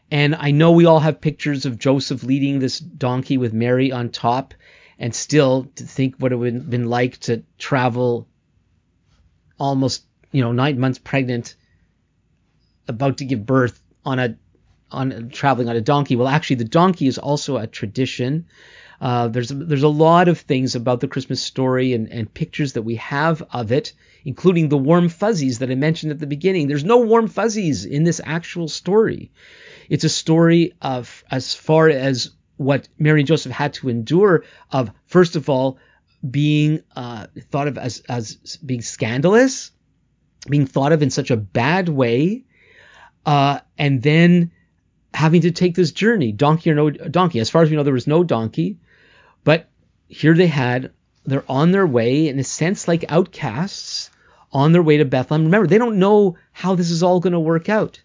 And 0.10 0.36
I 0.36 0.52
know 0.52 0.72
we 0.72 0.86
all 0.86 1.00
have 1.00 1.22
pictures 1.22 1.66
of 1.66 1.80
Joseph 1.80 2.24
leading 2.24 2.60
this 2.60 2.80
donkey 2.80 3.38
with 3.38 3.54
Mary 3.54 3.92
on 3.92 4.10
top, 4.10 4.54
and 5.00 5.16
still 5.16 5.72
to 5.76 5.86
think 5.86 6.16
what 6.18 6.34
it 6.34 6.36
would 6.36 6.54
have 6.54 6.70
been 6.70 6.90
like 6.90 7.18
to 7.20 7.44
travel 7.58 8.28
almost, 9.62 10.04
you 10.32 10.42
know, 10.42 10.52
nine 10.52 10.80
months 10.80 10.98
pregnant, 10.98 11.56
about 12.88 13.18
to 13.18 13.26
give 13.26 13.46
birth 13.46 13.80
on 14.04 14.18
a 14.20 14.36
on 14.92 15.30
traveling 15.30 15.70
on 15.70 15.76
a 15.76 15.82
donkey. 15.82 16.16
Well, 16.16 16.28
actually, 16.28 16.58
the 16.58 16.66
donkey 16.66 17.08
is 17.08 17.18
also 17.18 17.58
a 17.58 17.68
tradition. 17.68 18.48
Uh, 19.00 19.28
there's 19.28 19.50
there's 19.50 19.84
a 19.84 19.88
lot 20.08 20.28
of 20.28 20.40
things 20.40 20.76
about 20.76 21.00
the 21.00 21.08
Christmas 21.08 21.42
story 21.42 21.94
and, 21.94 22.12
and 22.12 22.34
pictures 22.34 22.74
that 22.74 22.82
we 22.82 22.96
have 22.96 23.44
of 23.54 23.72
it, 23.72 23.94
including 24.26 24.70
the 24.70 24.78
warm 24.78 25.10
fuzzies 25.10 25.60
that 25.60 25.72
I 25.72 25.76
mentioned 25.76 26.12
at 26.12 26.20
the 26.20 26.28
beginning. 26.28 26.68
There's 26.68 26.84
no 26.84 26.98
warm 26.98 27.28
fuzzies 27.28 27.86
in 27.86 28.04
this 28.04 28.20
actual 28.26 28.68
story. 28.68 29.32
It's 29.90 30.04
a 30.04 30.10
story 30.10 30.74
of 30.82 31.24
as 31.30 31.54
far 31.54 31.88
as 31.90 32.32
what 32.58 32.88
Mary 32.98 33.22
and 33.22 33.28
Joseph 33.28 33.52
had 33.52 33.74
to 33.74 33.90
endure 33.90 34.44
of 34.72 34.92
first 35.06 35.36
of 35.36 35.50
all 35.50 35.78
being 36.30 36.84
uh, 36.96 37.28
thought 37.50 37.68
of 37.68 37.78
as 37.78 38.02
as 38.08 38.36
being 38.66 38.82
scandalous, 38.82 39.72
being 40.48 40.66
thought 40.66 40.92
of 40.92 41.02
in 41.02 41.10
such 41.10 41.32
a 41.32 41.38
bad 41.38 41.90
way, 41.90 42.44
uh, 43.26 43.60
and 43.78 44.02
then 44.02 44.52
having 45.14 45.42
to 45.42 45.52
take 45.52 45.76
this 45.76 45.92
journey, 45.92 46.32
donkey 46.32 46.72
or 46.72 46.76
no 46.76 46.90
donkey. 46.90 47.40
As 47.40 47.50
far 47.50 47.64
as 47.64 47.70
we 47.70 47.76
know, 47.76 47.84
there 47.84 47.94
was 47.94 48.08
no 48.08 48.24
donkey, 48.24 48.78
but 49.44 49.70
here 50.08 50.34
they 50.34 50.48
had, 50.48 50.92
they're 51.26 51.50
on 51.50 51.72
their 51.72 51.88
way, 51.88 52.28
in 52.28 52.40
a 52.40 52.44
sense, 52.44 52.88
like 52.88 53.06
outcasts, 53.10 54.10
on 54.52 54.72
their 54.72 54.84
way 54.84 54.98
to 54.98 55.06
Bethlehem. 55.06 55.46
Remember, 55.46 55.68
they 55.68 55.78
don't 55.78 56.00
know 56.00 56.38
how 56.52 56.76
this 56.76 56.92
is 56.92 57.04
all 57.04 57.20
going 57.20 57.34
to 57.34 57.40
work 57.40 57.70
out. 57.70 58.02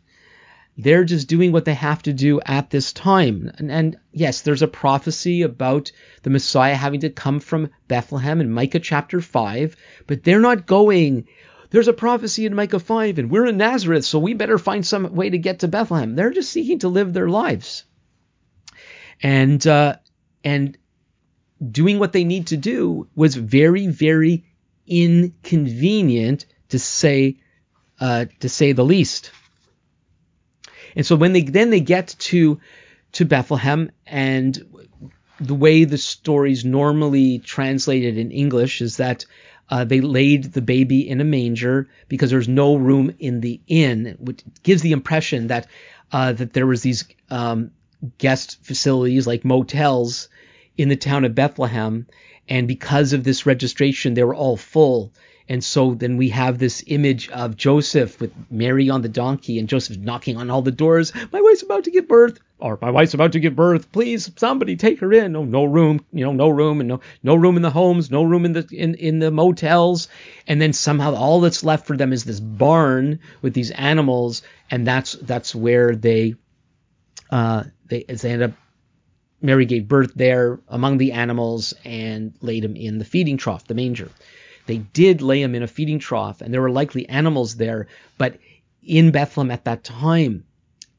They're 0.79 1.05
just 1.05 1.29
doing 1.29 1.53
what 1.53 1.65
they 1.65 1.75
have 1.75 2.03
to 2.03 2.13
do 2.13 2.41
at 2.45 2.71
this 2.71 2.93
time. 2.93 3.51
And, 3.59 3.71
and, 3.71 3.97
yes, 4.13 4.43
there's 4.43 4.63
a 4.63 4.69
prophecy 4.69 5.43
about 5.43 5.91
the 6.23 6.31
Messiah 6.31 6.75
having 6.75 7.01
to 7.01 7.11
come 7.11 7.41
from 7.41 7.71
Bethlehem 7.89 8.41
in 8.41 8.51
Micah 8.51 8.81
chapter 8.81 9.21
5, 9.21 9.75
but 10.07 10.23
they're 10.23 10.41
not 10.41 10.67
going 10.67 11.27
there's 11.71 11.89
a 11.89 11.93
prophecy 11.93 12.47
in 12.47 12.55
Micah 12.55 12.79
5 12.79 13.19
and 13.19 13.31
we're 13.31 13.47
in 13.47 13.57
Nazareth, 13.57 14.05
so 14.05 14.19
we 14.19 14.35
better 14.35 14.59
find 14.59 14.87
some 14.87 15.15
way 15.15 15.31
to 15.31 15.39
get 15.39 15.61
to 15.61 15.69
Bethlehem. 15.69 16.15
They're 16.15 16.31
just 16.31 16.53
seeking 16.53 16.81
to 16.81 16.89
live 16.89 17.13
their 17.13 17.29
lives. 17.29 17.85
And, 19.23 19.65
uh, 19.67 19.97
and 20.45 20.77
doing 21.71 21.99
what 21.99 22.13
they 22.13 22.25
need 22.25 22.49
to 22.49 22.57
do 22.57 23.09
was 23.15 23.35
very, 23.35 23.87
very 23.87 24.45
inconvenient 24.87 26.47
to 26.69 26.79
say, 26.79 27.39
uh, 28.01 28.27
to 28.41 28.49
say 28.49 28.73
the 28.73 28.85
least. 28.85 29.33
And 30.97 31.07
so 31.07 31.15
when 31.15 31.33
they, 31.33 31.43
then 31.43 31.71
they 31.71 31.81
get 31.81 32.17
to, 32.19 32.59
to 33.13 33.25
Bethlehem 33.25 33.91
and 34.07 34.91
the 35.39 35.55
way 35.55 35.85
the 35.85 35.99
story's 35.99 36.65
normally 36.65 37.39
translated 37.39 38.17
in 38.17 38.33
English 38.33 38.81
is 38.81 38.97
that 38.97 39.27
uh, 39.69 39.85
they 39.85 40.01
laid 40.01 40.53
the 40.53 40.63
baby 40.63 41.09
in 41.09 41.21
a 41.21 41.25
manger 41.25 41.89
because 42.09 42.31
there's 42.31 42.49
no 42.49 42.77
room 42.77 43.15
in 43.19 43.41
the 43.41 43.61
inn, 43.67 44.17
which 44.19 44.43
gives 44.63 44.83
the 44.83 44.93
impression 44.93 45.49
that 45.49 45.67
uh, 46.13 46.33
that 46.33 46.53
there 46.53 46.67
was 46.67 46.83
these 46.83 47.05
um, 47.31 47.73
guest 48.19 48.59
facilities 48.63 49.27
like 49.27 49.45
motels 49.45 50.29
in 50.77 50.89
the 50.89 50.97
town 50.97 51.25
of 51.25 51.35
Bethlehem, 51.35 52.07
and 52.49 52.69
because 52.69 53.13
of 53.13 53.25
this 53.25 53.45
registration, 53.45 54.15
they 54.15 54.23
were 54.23 54.35
all 54.35 54.57
full. 54.57 55.13
And 55.49 55.63
so 55.63 55.95
then 55.95 56.17
we 56.17 56.29
have 56.31 56.59
this 56.59 56.83
image 56.89 57.29
of 57.31 57.57
Joseph 57.57 58.21
with 58.21 58.33
Mary 58.51 58.91
on 58.91 59.03
the 59.03 59.09
donkey 59.09 59.59
and 59.59 59.69
Joseph 59.69 59.99
knocking 59.99 60.37
on 60.37 60.51
all 60.51 60.63
the 60.63 60.73
doors. 60.73 61.13
My 61.33 61.41
wife's 61.41 61.63
about 61.63 61.85
to 61.85 61.91
give 61.93 62.09
birth, 62.09 62.41
or 62.59 62.79
my 62.83 62.91
wife's 62.91 63.15
about 63.15 63.33
to 63.33 63.41
give 63.41 63.55
birth. 63.55 63.93
Please, 63.93 64.31
somebody 64.37 64.75
take 64.75 64.99
her 65.01 65.13
in. 65.13 65.33
No, 65.33 65.45
no 65.45 65.65
room, 65.65 66.05
you 66.13 66.25
know, 66.25 66.33
no 66.33 66.49
room, 66.49 66.81
and 66.81 66.89
no, 66.89 67.01
no 67.23 67.37
room 67.37 67.57
in 67.57 67.63
the 67.63 67.71
homes, 67.71 68.11
no 68.11 68.25
room 68.25 68.45
in 68.45 68.55
the 68.55 68.67
in 68.73 68.97
in 68.97 69.21
the 69.21 69.31
motels. 69.31 70.09
And 70.49 70.61
then 70.61 70.73
somehow 70.73 71.15
all 71.15 71.41
that's 71.41 71.63
left 71.63 71.87
for 71.87 71.97
them 71.97 72.13
is 72.13 72.25
this 72.25 72.41
barn 72.41 73.21
with 73.41 73.55
these 73.55 73.71
animals, 73.71 74.43
and 74.71 74.85
that's 74.85 75.13
that's 75.13 75.55
where 75.55 75.95
they 75.95 76.35
uh 77.31 77.65
they 77.87 78.03
they 78.03 78.31
end 78.31 78.43
up. 78.43 78.53
Mary 79.43 79.67
gave 79.67 79.87
birth 79.87 80.13
there 80.17 80.59
among 80.67 80.97
the 80.97 81.13
animals 81.13 81.75
and 81.85 82.33
laid 82.41 82.65
him 82.65 82.75
in 82.75 82.99
the 82.99 83.05
feeding 83.05 83.37
trough, 83.37 83.67
the 83.67 83.75
manger. 83.75 84.11
They 84.67 84.79
did 84.79 85.23
lay 85.23 85.43
him 85.43 85.55
in 85.55 85.63
a 85.63 85.69
feeding 85.69 85.99
trough, 85.99 86.41
and 86.41 86.53
there 86.53 86.61
were 86.61 86.71
likely 86.71 87.09
animals 87.09 87.57
there. 87.57 87.87
But 88.19 88.39
in 88.83 89.11
Bethlehem 89.11 89.51
at 89.51 89.65
that 89.65 89.85
time, 89.85 90.45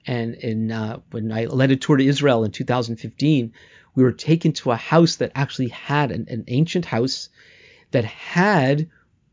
and 0.06 0.36
in, 0.36 0.72
uh, 0.72 1.00
when 1.12 1.32
I 1.32 1.46
led 1.46 1.72
a 1.72 1.76
tour 1.76 1.98
to 1.98 2.06
Israel 2.06 2.44
in 2.44 2.52
2015, 2.52 3.52
we 3.96 4.04
were 4.04 4.12
taken 4.12 4.54
to 4.54 4.72
a 4.72 4.76
house 4.76 5.18
that 5.18 5.32
actually 5.36 5.70
had 5.70 6.12
an, 6.12 6.28
an 6.30 6.46
ancient 6.48 6.86
house 6.86 7.30
that 7.92 8.06
had 8.06 8.90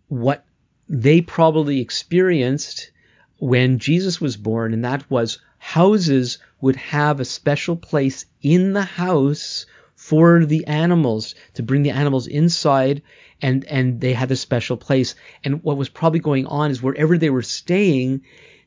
what 0.08 0.44
they 0.88 1.20
probably 1.20 1.80
experienced 1.80 2.90
when 3.38 3.78
Jesus 3.78 4.20
was 4.20 4.36
born, 4.36 4.72
and 4.72 4.84
that 4.84 5.08
was 5.10 5.38
houses 5.58 6.38
would 6.60 6.76
have 6.76 7.20
a 7.20 7.24
special 7.24 7.76
place 7.76 8.26
in 8.42 8.72
the 8.72 8.82
house 8.82 9.66
for 9.96 10.44
the 10.44 10.66
animals 10.66 11.34
to 11.54 11.62
bring 11.62 11.82
the 11.82 11.90
animals 11.90 12.26
inside 12.26 13.02
and 13.40 13.64
and 13.66 14.00
they 14.00 14.12
had 14.12 14.30
a 14.30 14.36
special 14.36 14.76
place. 14.76 15.14
And 15.42 15.62
what 15.62 15.76
was 15.76 15.88
probably 15.88 16.20
going 16.20 16.46
on 16.46 16.70
is 16.70 16.82
wherever 16.82 17.18
they 17.18 17.30
were 17.30 17.42
staying, 17.42 18.22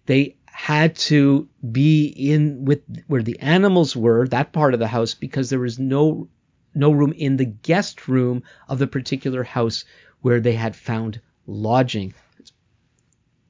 they 0.06 0.36
had 0.46 0.96
to 0.96 1.48
be 1.72 2.08
in 2.08 2.66
with 2.66 2.82
where 3.08 3.22
the 3.22 3.40
animals 3.40 3.96
were, 3.96 4.28
that 4.28 4.54
part 4.54 4.74
of 4.74 4.80
the 4.80 4.88
house, 4.88 5.14
because 5.14 5.50
there 5.50 5.60
was 5.60 5.78
no 5.78 6.28
no 6.74 6.92
room 6.92 7.14
in 7.14 7.38
the 7.38 7.46
guest 7.46 8.08
room 8.08 8.44
of 8.68 8.80
the 8.80 8.88
particular 8.88 9.44
house 9.44 9.86
where 10.22 10.40
they 10.40 10.54
had 10.54 10.76
found 10.76 11.22
lodging. 11.46 12.14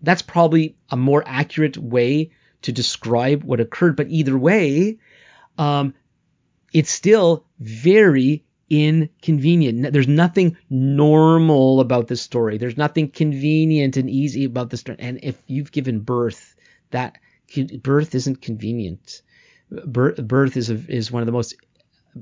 That's 0.01 0.22
probably 0.22 0.77
a 0.89 0.98
more 0.98 1.24
accurate 1.25 1.77
way 1.77 2.31
to 2.62 2.72
describe 2.72 3.43
what 3.43 3.60
occurred. 3.60 3.96
But 3.96 4.10
either 4.10 4.38
way, 4.38 5.00
um, 5.57 5.93
it's 6.74 6.91
still 6.91 7.45
very 7.59 8.43
inconvenient. 8.69 9.93
There's 9.93 10.07
nothing 10.07 10.57
normal 10.69 11.79
about 11.79 12.07
this 12.07 12.21
story. 12.21 12.57
There's 12.57 12.77
nothing 12.77 13.09
convenient 13.09 13.97
and 13.97 14.09
easy 14.09 14.43
about 14.43 14.69
this 14.69 14.81
story. 14.81 14.97
And 15.00 15.19
if 15.24 15.41
you've 15.47 15.71
given 15.71 16.01
birth, 16.01 16.55
that 16.91 17.17
birth 17.81 18.13
isn't 18.15 18.41
convenient. 18.41 19.21
Birth, 19.69 20.57
is 20.57 20.69
a, 20.69 20.75
is 20.88 21.12
one 21.12 21.21
of 21.21 21.25
the 21.25 21.31
most 21.31 21.55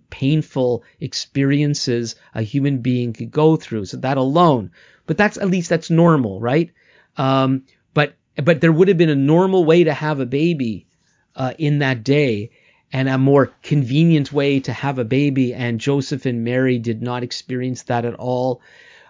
painful 0.09 0.83
experiences 0.99 2.15
a 2.33 2.41
human 2.41 2.79
being 2.79 3.13
could 3.13 3.31
go 3.31 3.55
through. 3.55 3.85
So 3.85 3.97
that 3.97 4.17
alone, 4.17 4.71
but 5.05 5.17
that's 5.17 5.37
at 5.37 5.49
least 5.49 5.69
that's 5.69 5.89
normal, 5.89 6.39
right? 6.39 6.71
Um, 7.17 7.63
but 7.93 8.15
but 8.43 8.61
there 8.61 8.71
would 8.71 8.87
have 8.87 8.97
been 8.97 9.09
a 9.09 9.15
normal 9.15 9.63
way 9.63 9.83
to 9.83 9.93
have 9.93 10.19
a 10.19 10.25
baby 10.25 10.87
uh, 11.35 11.53
in 11.57 11.79
that 11.79 12.03
day 12.03 12.51
and 12.91 13.09
a 13.09 13.17
more 13.17 13.51
convenient 13.63 14.31
way 14.31 14.59
to 14.61 14.73
have 14.73 14.99
a 14.99 15.05
baby. 15.05 15.53
And 15.53 15.79
Joseph 15.79 16.25
and 16.25 16.43
Mary 16.43 16.77
did 16.77 17.01
not 17.01 17.23
experience 17.23 17.83
that 17.83 18.05
at 18.05 18.15
all. 18.15 18.61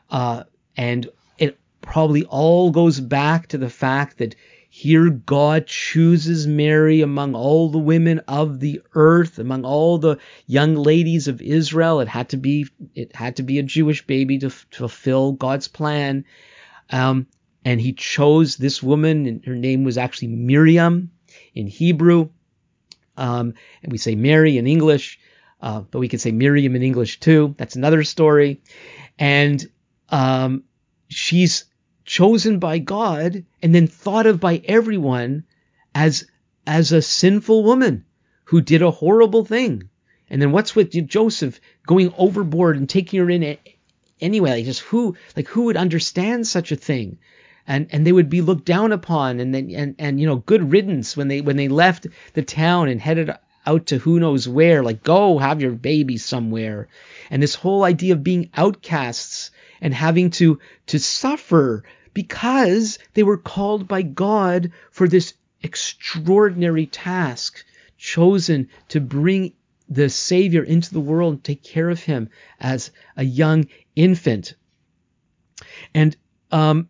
Uh, 0.10 0.44
and 0.78 1.10
it 1.38 1.58
probably 1.82 2.26
all 2.26 2.72
goes 2.72 3.00
back 3.00 3.48
to 3.48 3.58
the 3.58 3.70
fact 3.70 4.18
that 4.18 4.36
here 4.70 5.10
God 5.10 5.68
chooses 5.68 6.48
Mary 6.48 7.00
among 7.00 7.34
all 7.34 7.70
the 7.70 7.78
women 7.78 8.20
of 8.28 8.60
the 8.60 8.82
earth, 8.94 9.40
among 9.40 9.64
all 9.64 9.98
the 9.98 10.18
young 10.48 10.76
ladies 10.76 11.30
of 11.30 11.42
Israel. 11.42 12.02
It 12.02 12.10
had 12.10 12.28
to 12.30 12.38
be 12.38 12.68
it 12.94 13.16
had 13.16 13.38
to 13.38 13.44
be 13.44 13.58
a 13.58 13.64
Jewish 13.64 14.06
baby 14.06 14.38
to, 14.40 14.50
to 14.50 14.78
fulfill 14.78 15.32
God's 15.32 15.70
plan. 15.70 16.26
Um, 16.90 17.28
and 17.64 17.80
he 17.80 17.94
chose 17.94 18.58
this 18.58 18.84
woman, 18.84 19.26
and 19.26 19.46
her 19.46 19.56
name 19.56 19.86
was 19.86 19.98
actually 19.98 20.28
Miriam 20.28 21.10
in 21.54 21.68
Hebrew. 21.68 22.30
Um, 23.18 23.54
and 23.84 23.92
we 23.92 23.98
say 23.98 24.16
Mary 24.16 24.58
in 24.58 24.68
English, 24.68 25.20
uh, 25.62 25.82
but 25.82 26.00
we 26.00 26.08
could 26.08 26.22
say 26.22 26.32
Miriam 26.32 26.76
in 26.76 26.84
English 26.84 27.20
too. 27.20 27.56
That's 27.58 27.76
another 27.76 28.04
story. 28.04 28.62
And 29.18 29.66
um, 30.10 30.64
she's 31.08 31.66
chosen 32.04 32.60
by 32.60 32.80
God 32.80 33.44
and 33.62 33.74
then 33.74 33.88
thought 33.88 34.28
of 34.28 34.40
by 34.40 34.62
everyone 34.66 35.44
as 35.94 36.26
as 36.68 36.92
a 36.92 37.02
sinful 37.02 37.64
woman 37.64 38.06
who 38.46 38.62
did 38.62 38.82
a 38.82 38.92
horrible 38.92 39.46
thing. 39.46 39.90
And 40.30 40.42
then 40.42 40.52
what's 40.52 40.76
with 40.76 40.92
Joseph 41.08 41.60
going 41.86 42.14
overboard 42.18 42.78
and 42.78 42.90
taking 42.90 43.20
her 43.20 43.30
in 43.30 43.58
anyway? 44.20 44.52
Like 44.52 44.66
just 44.66 44.82
who 44.82 45.16
like 45.36 45.48
who 45.48 45.64
would 45.64 45.78
understand 45.78 46.48
such 46.48 46.72
a 46.72 46.76
thing? 46.76 47.18
And 47.68 47.88
and 47.92 48.06
they 48.06 48.12
would 48.12 48.30
be 48.30 48.42
looked 48.42 48.66
down 48.66 48.92
upon 48.92 49.40
and 49.40 49.54
then 49.54 49.72
and, 49.72 49.96
and 49.98 50.20
you 50.20 50.28
know 50.28 50.38
good 50.38 50.72
riddance 50.72 51.18
when 51.18 51.28
they 51.28 51.42
when 51.42 51.58
they 51.58 51.68
left 51.68 52.08
the 52.34 52.44
town 52.44 52.90
and 52.90 53.02
headed 53.02 53.32
out 53.66 53.88
to 53.88 53.98
who 53.98 54.20
knows 54.20 54.48
where 54.48 54.84
like 54.84 55.04
go 55.04 55.40
have 55.40 55.62
your 55.62 55.72
baby 55.72 56.18
somewhere 56.18 56.88
and 57.32 57.42
this 57.42 57.56
whole 57.56 57.84
idea 57.84 58.14
of 58.14 58.24
being 58.24 58.50
outcasts 58.56 59.50
and 59.82 59.94
having 59.94 60.30
to 60.30 60.60
to 60.86 61.00
suffer 61.00 61.84
because 62.14 63.00
they 63.14 63.24
were 63.24 63.38
called 63.38 63.88
by 63.88 64.02
God 64.02 64.72
for 64.92 65.08
this 65.08 65.34
extraordinary 65.62 66.86
task 66.86 67.66
chosen 67.98 68.70
to 68.90 69.02
bring 69.02 69.54
the 69.90 70.10
Savior 70.10 70.64
into 70.64 70.94
the 70.94 71.00
world 71.00 71.34
and 71.34 71.44
take 71.44 71.64
care 71.64 71.90
of 71.90 72.04
him 72.04 72.30
as 72.60 72.92
a 73.16 73.24
young 73.24 73.68
infant. 73.96 74.56
And 75.94 76.16
um, 76.52 76.90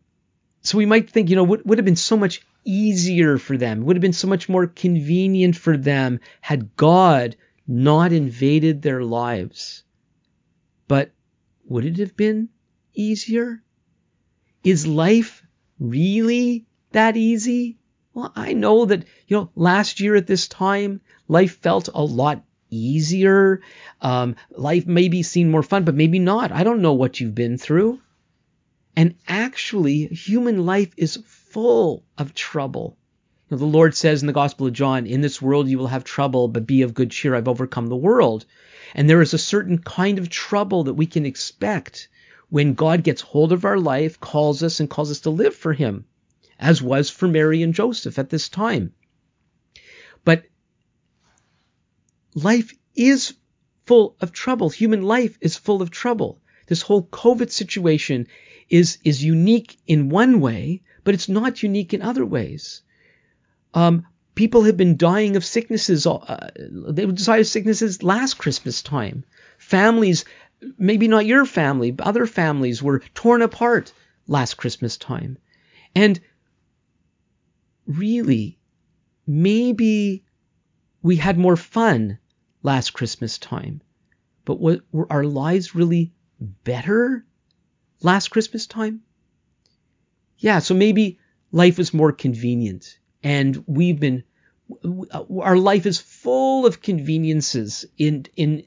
so 0.66 0.78
we 0.78 0.86
might 0.86 1.10
think, 1.10 1.30
you 1.30 1.36
know, 1.36 1.44
would, 1.44 1.66
would 1.66 1.78
have 1.78 1.86
been 1.86 1.96
so 1.96 2.18
much 2.18 2.42
easier 2.64 3.38
for 3.38 3.56
them, 3.56 3.86
would 3.86 3.96
have 3.96 4.02
been 4.02 4.14
so 4.14 4.28
much 4.28 4.50
more 4.50 4.68
convenient 4.68 5.56
for 5.56 5.78
them 5.78 6.20
had 6.42 6.76
God 6.76 7.36
not 7.68 8.12
invaded 8.12 8.82
their 8.82 9.04
lives. 9.04 9.84
But 10.88 11.12
would 11.66 11.86
it 11.86 11.98
have 11.98 12.18
been 12.18 12.50
easier? 12.94 13.64
Is 14.64 14.88
life 14.88 15.44
really 15.80 16.66
that 16.92 17.18
easy? 17.18 17.78
Well, 18.14 18.32
I 18.36 18.54
know 18.54 18.86
that, 18.86 19.06
you 19.28 19.38
know, 19.38 19.52
last 19.56 20.00
year 20.00 20.16
at 20.16 20.28
this 20.28 20.48
time, 20.48 21.02
life 21.28 21.58
felt 21.58 21.90
a 21.94 22.04
lot 22.04 22.44
easier. 22.70 23.62
Um, 24.02 24.36
life 24.52 24.88
maybe 24.88 25.22
seemed 25.22 25.52
more 25.52 25.64
fun, 25.64 25.84
but 25.84 25.96
maybe 25.96 26.20
not. 26.20 26.52
I 26.52 26.64
don't 26.64 26.82
know 26.82 26.94
what 26.94 27.20
you've 27.20 27.36
been 27.36 27.58
through. 27.58 28.00
And 28.96 29.16
actually, 29.28 30.08
human 30.08 30.66
life 30.66 30.94
is 30.96 31.20
full 31.26 32.06
of 32.18 32.34
trouble. 32.34 32.98
The 33.50 33.58
Lord 33.58 33.94
says 33.96 34.22
in 34.24 34.28
the 34.28 34.34
Gospel 34.34 34.68
of 34.68 34.74
John, 34.74 35.06
In 35.06 35.22
this 35.22 35.42
world 35.42 35.68
you 35.68 35.78
will 35.78 35.88
have 35.88 36.04
trouble, 36.04 36.48
but 36.48 36.66
be 36.66 36.82
of 36.82 36.94
good 36.94 37.12
cheer. 37.12 37.36
I've 37.36 37.48
overcome 37.48 37.88
the 37.88 37.96
world. 37.96 38.46
And 38.94 39.10
there 39.10 39.22
is 39.22 39.34
a 39.34 39.38
certain 39.38 39.78
kind 39.78 40.18
of 40.18 40.30
trouble 40.30 40.86
that 40.86 40.94
we 40.94 41.06
can 41.06 41.26
expect 41.26 42.08
when 42.50 42.74
God 42.74 43.04
gets 43.04 43.22
hold 43.22 43.52
of 43.52 43.66
our 43.66 43.80
life, 43.80 44.20
calls 44.20 44.64
us, 44.64 44.80
and 44.80 44.90
calls 44.90 45.12
us 45.12 45.20
to 45.22 45.30
live 45.30 45.56
for 45.56 45.74
Him, 45.74 46.06
as 46.58 46.82
was 46.82 47.10
for 47.10 47.28
Mary 47.28 47.62
and 47.62 47.74
Joseph 47.74 48.18
at 48.18 48.30
this 48.30 48.50
time. 48.50 48.94
But 50.24 50.46
life 52.34 52.74
is 52.96 53.34
full 53.86 54.16
of 54.22 54.32
trouble. 54.32 54.70
Human 54.70 55.04
life 55.04 55.38
is 55.42 55.58
full 55.58 55.82
of 55.82 55.92
trouble. 55.92 56.42
This 56.68 56.82
whole 56.82 57.06
COVID 57.06 57.52
situation 57.52 58.28
is, 58.70 58.98
is 59.04 59.24
unique 59.24 59.78
in 59.88 60.10
one 60.10 60.40
way, 60.40 60.82
but 61.04 61.14
it's 61.14 61.30
not 61.30 61.64
unique 61.64 61.94
in 61.94 62.02
other 62.02 62.26
ways. 62.26 62.82
Um, 63.74 64.06
people 64.34 64.64
have 64.64 64.78
been 64.78 64.98
dying 64.98 65.36
of 65.36 65.46
sicknesses. 65.46 66.06
Uh, 66.06 66.50
they 66.58 67.06
died 67.06 67.42
of 67.42 67.48
sicknesses 67.48 68.04
last 68.04 68.36
Christmas 68.36 68.82
time. 68.82 69.24
Families, 69.58 70.26
maybe 70.78 71.08
not 71.08 71.26
your 71.26 71.46
family, 71.46 71.92
but 71.92 72.08
other 72.08 72.26
families 72.26 72.82
were 72.82 73.00
torn 73.14 73.42
apart 73.42 73.94
last 74.28 74.56
Christmas 74.56 74.98
time. 74.98 75.38
And 75.96 76.20
really, 77.86 78.58
maybe 79.26 80.26
we 81.02 81.16
had 81.16 81.38
more 81.38 81.56
fun 81.56 82.20
last 82.64 82.92
Christmas 82.92 83.38
time. 83.38 83.82
But 84.44 84.60
what, 84.60 84.82
were 84.92 85.12
our 85.12 85.26
lives 85.26 85.76
really 85.76 86.14
better 86.40 87.26
last 88.02 88.30
Christmas 88.30 88.68
time? 88.68 89.02
Yeah, 90.38 90.60
so 90.60 90.74
maybe 90.74 91.20
life 91.52 91.80
is 91.80 91.94
more 91.94 92.12
convenient 92.12 93.00
and 93.24 93.64
we've 93.66 94.00
been 94.00 94.24
our 95.40 95.58
life 95.58 95.86
is 95.86 96.00
full 96.00 96.66
of 96.66 96.82
conveniences 96.82 97.86
in 97.98 98.26
in 98.36 98.64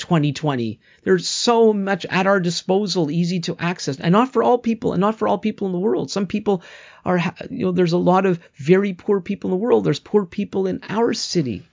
2020. 0.00 0.80
There's 1.04 1.28
so 1.28 1.72
much 1.72 2.06
at 2.06 2.26
our 2.26 2.40
disposal, 2.40 3.10
easy 3.10 3.40
to 3.40 3.56
access, 3.58 4.00
and 4.00 4.12
not 4.12 4.32
for 4.32 4.42
all 4.42 4.58
people, 4.58 4.92
and 4.92 5.00
not 5.00 5.16
for 5.16 5.28
all 5.28 5.38
people 5.38 5.66
in 5.66 5.72
the 5.72 5.78
world. 5.78 6.10
Some 6.10 6.26
people 6.26 6.62
are, 7.04 7.18
you 7.50 7.66
know, 7.66 7.72
there's 7.72 7.92
a 7.92 7.98
lot 7.98 8.26
of 8.26 8.40
very 8.54 8.94
poor 8.94 9.20
people 9.20 9.48
in 9.48 9.52
the 9.52 9.62
world. 9.62 9.84
There's 9.84 10.00
poor 10.00 10.24
people 10.24 10.66
in 10.66 10.80
our 10.88 11.12
city. 11.12 11.64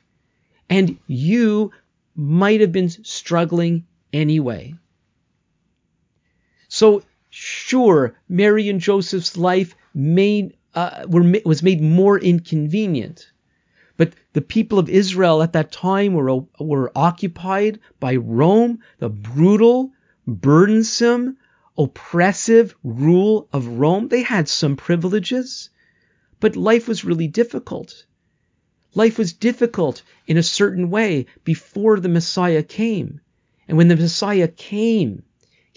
And 0.69 0.97
you 1.07 1.71
might 2.15 2.61
have 2.61 2.73
been 2.73 2.89
struggling 2.89 3.85
anyway. 4.11 4.75
So, 6.77 7.01
sure, 7.31 8.13
Mary 8.29 8.69
and 8.69 8.79
Joseph's 8.79 9.35
life 9.35 9.75
made, 9.95 10.55
uh, 10.75 11.05
were, 11.07 11.23
was 11.43 11.63
made 11.63 11.81
more 11.81 12.19
inconvenient. 12.19 13.31
But 13.97 14.13
the 14.33 14.43
people 14.43 14.77
of 14.77 14.87
Israel 14.87 15.41
at 15.41 15.53
that 15.53 15.71
time 15.71 16.13
were, 16.13 16.45
were 16.59 16.91
occupied 16.95 17.79
by 17.99 18.17
Rome, 18.17 18.77
the 18.99 19.09
brutal, 19.09 19.91
burdensome, 20.27 21.37
oppressive 21.79 22.75
rule 22.83 23.49
of 23.51 23.79
Rome. 23.79 24.09
They 24.09 24.21
had 24.21 24.47
some 24.47 24.75
privileges, 24.75 25.71
but 26.39 26.55
life 26.55 26.87
was 26.87 27.03
really 27.03 27.27
difficult. 27.27 28.05
Life 28.93 29.17
was 29.17 29.33
difficult 29.33 30.03
in 30.27 30.37
a 30.37 30.43
certain 30.43 30.91
way 30.91 31.25
before 31.43 31.99
the 31.99 32.09
Messiah 32.17 32.61
came. 32.61 33.19
And 33.67 33.79
when 33.79 33.87
the 33.87 33.95
Messiah 33.95 34.47
came, 34.47 35.23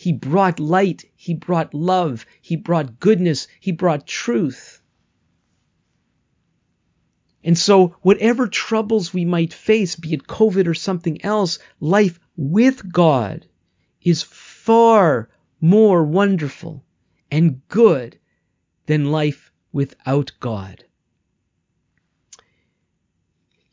he 0.00 0.14
brought 0.14 0.58
light, 0.58 1.04
he 1.14 1.34
brought 1.34 1.74
love, 1.74 2.24
he 2.40 2.56
brought 2.56 2.98
goodness, 3.00 3.46
he 3.60 3.70
brought 3.70 4.06
truth. 4.06 4.80
And 7.44 7.58
so, 7.58 7.88
whatever 8.00 8.48
troubles 8.48 9.12
we 9.12 9.26
might 9.26 9.52
face, 9.52 9.96
be 9.96 10.14
it 10.14 10.26
COVID 10.26 10.66
or 10.66 10.72
something 10.72 11.22
else, 11.22 11.58
life 11.80 12.18
with 12.34 12.90
God 12.90 13.46
is 14.00 14.22
far 14.22 15.28
more 15.60 16.02
wonderful 16.02 16.82
and 17.30 17.60
good 17.68 18.18
than 18.86 19.12
life 19.12 19.52
without 19.70 20.32
God. 20.40 20.82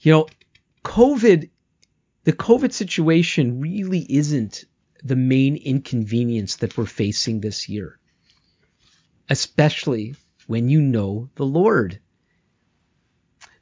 You 0.02 0.12
know, 0.12 0.28
COVID, 0.84 1.50
the 2.26 2.34
COVID 2.34 2.74
situation 2.74 3.62
really 3.62 4.06
isn't 4.10 4.66
the 5.04 5.16
main 5.16 5.56
inconvenience 5.56 6.58
that 6.58 6.78
we're 6.78 6.86
facing 6.86 7.42
this 7.42 7.70
year, 7.70 8.00
especially 9.30 10.16
when 10.48 10.70
you 10.70 10.82
know 10.82 11.30
the 11.36 11.46
Lord. 11.46 12.00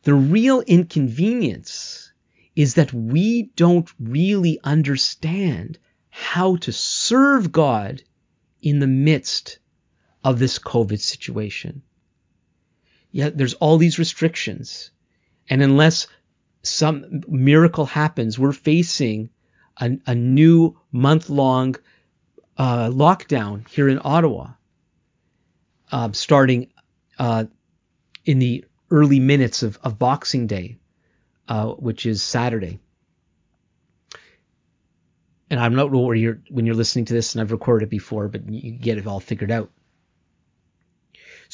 The 0.04 0.13
real 0.13 0.62
inconvenience 0.62 2.13
is 2.56 2.76
that 2.76 2.93
we 2.93 3.52
don't 3.56 3.89
really 4.00 4.60
understand 4.63 5.80
how 6.10 6.56
to 6.58 6.71
serve 6.71 7.52
God 7.52 8.02
in 8.62 8.80
the 8.80 8.88
midst 8.88 9.60
of 10.24 10.39
this 10.39 10.58
COVID 10.60 11.00
situation. 11.00 11.82
Yet 13.12 13.38
there's 13.38 13.54
all 13.56 13.78
these 13.78 14.00
restrictions. 14.00 14.91
And 15.50 15.62
unless 15.62 16.08
some 16.63 17.21
miracle 17.28 17.86
happens, 17.86 18.39
we're 18.39 18.52
facing 18.52 19.30
a, 19.79 19.97
a 20.07 20.15
new 20.15 20.77
month 20.91 21.29
long 21.29 21.75
uh, 22.57 22.89
lockdown 22.89 23.67
here 23.67 23.89
in 23.89 23.99
Ottawa, 24.03 24.51
uh, 25.91 26.11
starting 26.13 26.67
uh, 27.19 27.45
in 28.25 28.39
the 28.39 28.65
early 28.91 29.19
minutes 29.19 29.63
of, 29.63 29.77
of 29.83 29.99
Boxing 29.99 30.47
Day, 30.47 30.77
uh, 31.47 31.67
which 31.69 32.05
is 32.05 32.21
Saturday. 32.21 32.79
And 35.49 35.59
I'm 35.59 35.75
not 35.75 35.91
you're 36.17 36.41
when 36.49 36.65
you're 36.65 36.75
listening 36.75 37.05
to 37.05 37.13
this, 37.13 37.35
and 37.35 37.41
I've 37.41 37.51
recorded 37.51 37.85
it 37.85 37.89
before, 37.89 38.27
but 38.27 38.49
you 38.49 38.71
get 38.71 38.97
it 38.97 39.05
all 39.05 39.19
figured 39.19 39.51
out. 39.51 39.69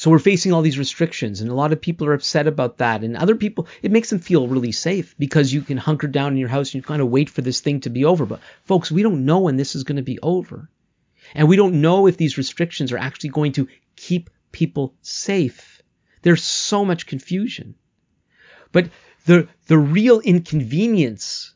So 0.02 0.10
we're 0.10 0.18
facing 0.18 0.52
all 0.52 0.62
these 0.62 0.80
restrictions, 0.80 1.40
and 1.40 1.48
a 1.48 1.54
lot 1.54 1.72
of 1.72 1.80
people 1.80 2.08
are 2.08 2.12
upset 2.12 2.48
about 2.48 2.78
that. 2.78 3.04
And 3.04 3.16
other 3.16 3.36
people, 3.36 3.68
it 3.82 3.92
makes 3.92 4.10
them 4.10 4.18
feel 4.18 4.48
really 4.48 4.72
safe 4.72 5.14
because 5.16 5.52
you 5.52 5.60
can 5.60 5.76
hunker 5.76 6.08
down 6.08 6.32
in 6.32 6.38
your 6.38 6.48
house 6.48 6.70
and 6.70 6.74
you 6.74 6.82
kind 6.82 7.00
of 7.00 7.08
wait 7.08 7.30
for 7.30 7.40
this 7.40 7.60
thing 7.60 7.78
to 7.82 7.88
be 7.88 8.04
over. 8.04 8.26
But 8.26 8.40
folks, 8.64 8.90
we 8.90 9.04
don't 9.04 9.24
know 9.24 9.38
when 9.38 9.58
this 9.58 9.76
is 9.76 9.84
going 9.84 9.98
to 9.98 10.02
be 10.02 10.18
over. 10.18 10.68
And 11.36 11.46
we 11.46 11.54
don't 11.54 11.80
know 11.80 12.08
if 12.08 12.16
these 12.16 12.36
restrictions 12.36 12.90
are 12.90 12.98
actually 12.98 13.30
going 13.30 13.52
to 13.52 13.68
keep 13.94 14.28
people 14.50 14.92
safe. 15.02 15.80
There's 16.22 16.42
so 16.42 16.84
much 16.84 17.06
confusion. 17.06 17.76
But 18.72 18.88
the, 19.26 19.46
the 19.68 19.78
real 19.78 20.18
inconvenience 20.18 21.54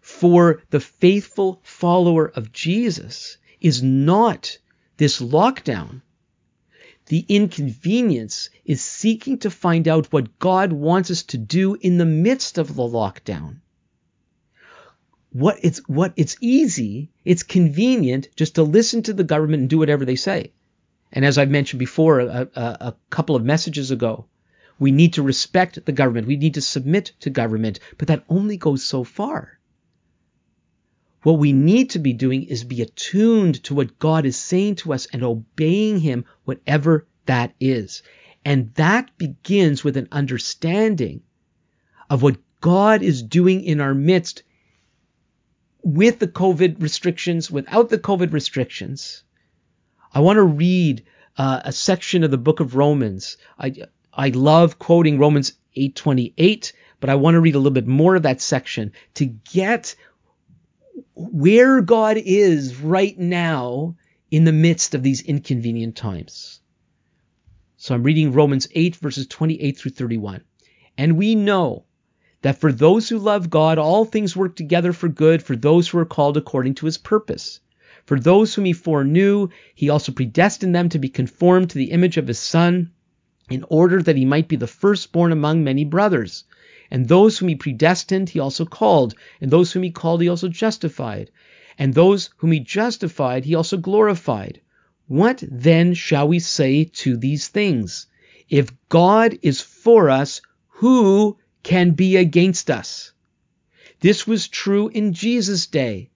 for 0.00 0.62
the 0.70 0.78
faithful 0.78 1.58
follower 1.64 2.28
of 2.28 2.52
Jesus 2.52 3.38
is 3.60 3.82
not 3.82 4.56
this 4.98 5.20
lockdown. 5.20 6.02
The 7.08 7.26
inconvenience 7.28 8.50
is 8.64 8.82
seeking 8.82 9.38
to 9.38 9.50
find 9.50 9.88
out 9.88 10.12
what 10.12 10.38
God 10.38 10.72
wants 10.72 11.10
us 11.10 11.22
to 11.24 11.38
do 11.38 11.76
in 11.80 11.98
the 11.98 12.06
midst 12.06 12.58
of 12.58 12.74
the 12.76 12.82
lockdown. 12.82 13.60
what 15.30 15.58
it's 15.62 15.78
what 15.88 16.12
it's 16.16 16.36
easy, 16.40 17.10
it's 17.24 17.42
convenient 17.42 18.28
just 18.36 18.54
to 18.56 18.62
listen 18.62 19.02
to 19.02 19.12
the 19.12 19.24
government 19.24 19.60
and 19.60 19.70
do 19.70 19.78
whatever 19.78 20.04
they 20.04 20.16
say. 20.16 20.52
And 21.12 21.24
as 21.24 21.38
I've 21.38 21.50
mentioned 21.50 21.78
before, 21.78 22.20
a, 22.20 22.48
a, 22.54 22.62
a 22.62 22.96
couple 23.10 23.36
of 23.36 23.44
messages 23.44 23.90
ago, 23.90 24.26
we 24.78 24.90
need 24.90 25.14
to 25.14 25.22
respect 25.22 25.84
the 25.84 25.92
government. 25.92 26.26
We 26.26 26.36
need 26.36 26.54
to 26.54 26.60
submit 26.60 27.12
to 27.20 27.30
government, 27.30 27.80
but 27.98 28.08
that 28.08 28.24
only 28.28 28.56
goes 28.56 28.84
so 28.84 29.04
far. 29.04 29.57
What 31.22 31.38
we 31.38 31.52
need 31.52 31.90
to 31.90 31.98
be 31.98 32.12
doing 32.12 32.44
is 32.44 32.64
be 32.64 32.82
attuned 32.82 33.62
to 33.64 33.74
what 33.74 33.98
God 33.98 34.24
is 34.24 34.36
saying 34.36 34.76
to 34.76 34.92
us 34.92 35.06
and 35.12 35.22
obeying 35.22 35.98
Him, 36.00 36.24
whatever 36.44 37.06
that 37.26 37.54
is. 37.60 38.02
And 38.44 38.72
that 38.74 39.16
begins 39.18 39.82
with 39.82 39.96
an 39.96 40.08
understanding 40.12 41.22
of 42.08 42.22
what 42.22 42.38
God 42.60 43.02
is 43.02 43.22
doing 43.22 43.64
in 43.64 43.80
our 43.80 43.94
midst 43.94 44.42
with 45.82 46.18
the 46.18 46.28
COVID 46.28 46.82
restrictions, 46.82 47.50
without 47.50 47.88
the 47.88 47.98
COVID 47.98 48.32
restrictions. 48.32 49.24
I 50.12 50.20
want 50.20 50.36
to 50.36 50.42
read 50.42 51.04
uh, 51.36 51.60
a 51.64 51.72
section 51.72 52.24
of 52.24 52.30
the 52.30 52.38
book 52.38 52.60
of 52.60 52.74
Romans. 52.74 53.36
I, 53.58 53.74
I 54.12 54.28
love 54.30 54.78
quoting 54.78 55.18
Romans 55.18 55.52
8:28, 55.76 56.72
but 57.00 57.10
I 57.10 57.14
want 57.14 57.34
to 57.34 57.40
read 57.40 57.54
a 57.54 57.58
little 57.58 57.72
bit 57.72 57.86
more 57.86 58.16
of 58.16 58.22
that 58.22 58.40
section 58.40 58.92
to 59.14 59.26
get 59.26 59.94
where 61.14 61.80
God 61.80 62.16
is 62.16 62.76
right 62.80 63.18
now 63.18 63.96
in 64.30 64.44
the 64.44 64.52
midst 64.52 64.94
of 64.94 65.02
these 65.02 65.22
inconvenient 65.22 65.96
times. 65.96 66.60
So 67.76 67.94
I'm 67.94 68.02
reading 68.02 68.32
Romans 68.32 68.68
8 68.72 68.96
verses 68.96 69.26
28 69.26 69.78
through 69.78 69.92
31. 69.92 70.42
And 70.96 71.16
we 71.16 71.34
know 71.34 71.84
that 72.42 72.58
for 72.58 72.72
those 72.72 73.08
who 73.08 73.18
love 73.18 73.50
God, 73.50 73.78
all 73.78 74.04
things 74.04 74.36
work 74.36 74.56
together 74.56 74.92
for 74.92 75.08
good 75.08 75.42
for 75.42 75.56
those 75.56 75.88
who 75.88 75.98
are 75.98 76.04
called 76.04 76.36
according 76.36 76.74
to 76.76 76.86
his 76.86 76.98
purpose. 76.98 77.60
For 78.04 78.18
those 78.18 78.54
whom 78.54 78.64
he 78.64 78.72
foreknew, 78.72 79.48
he 79.74 79.90
also 79.90 80.12
predestined 80.12 80.74
them 80.74 80.88
to 80.90 80.98
be 80.98 81.08
conformed 81.08 81.70
to 81.70 81.78
the 81.78 81.90
image 81.90 82.16
of 82.16 82.26
his 82.26 82.38
Son, 82.38 82.90
in 83.50 83.64
order 83.68 84.02
that 84.02 84.16
he 84.16 84.24
might 84.24 84.48
be 84.48 84.56
the 84.56 84.66
firstborn 84.66 85.32
among 85.32 85.64
many 85.64 85.84
brothers. 85.84 86.44
And 86.90 87.08
those 87.08 87.38
whom 87.38 87.48
he 87.48 87.54
predestined, 87.54 88.30
he 88.30 88.40
also 88.40 88.64
called. 88.64 89.14
And 89.40 89.50
those 89.50 89.72
whom 89.72 89.82
he 89.82 89.90
called, 89.90 90.22
he 90.22 90.28
also 90.28 90.48
justified. 90.48 91.30
And 91.78 91.94
those 91.94 92.30
whom 92.38 92.52
he 92.52 92.60
justified, 92.60 93.44
he 93.44 93.54
also 93.54 93.76
glorified. 93.76 94.60
What 95.06 95.42
then 95.50 95.94
shall 95.94 96.28
we 96.28 96.38
say 96.38 96.84
to 96.84 97.16
these 97.16 97.48
things? 97.48 98.06
If 98.48 98.70
God 98.88 99.38
is 99.42 99.60
for 99.60 100.10
us, 100.10 100.40
who 100.68 101.36
can 101.62 101.90
be 101.90 102.16
against 102.16 102.70
us. 102.70 103.12
This 104.00 104.26
was 104.26 104.48
true 104.48 104.88
in 104.88 105.12
Jesus' 105.12 105.66
day, 105.66 106.10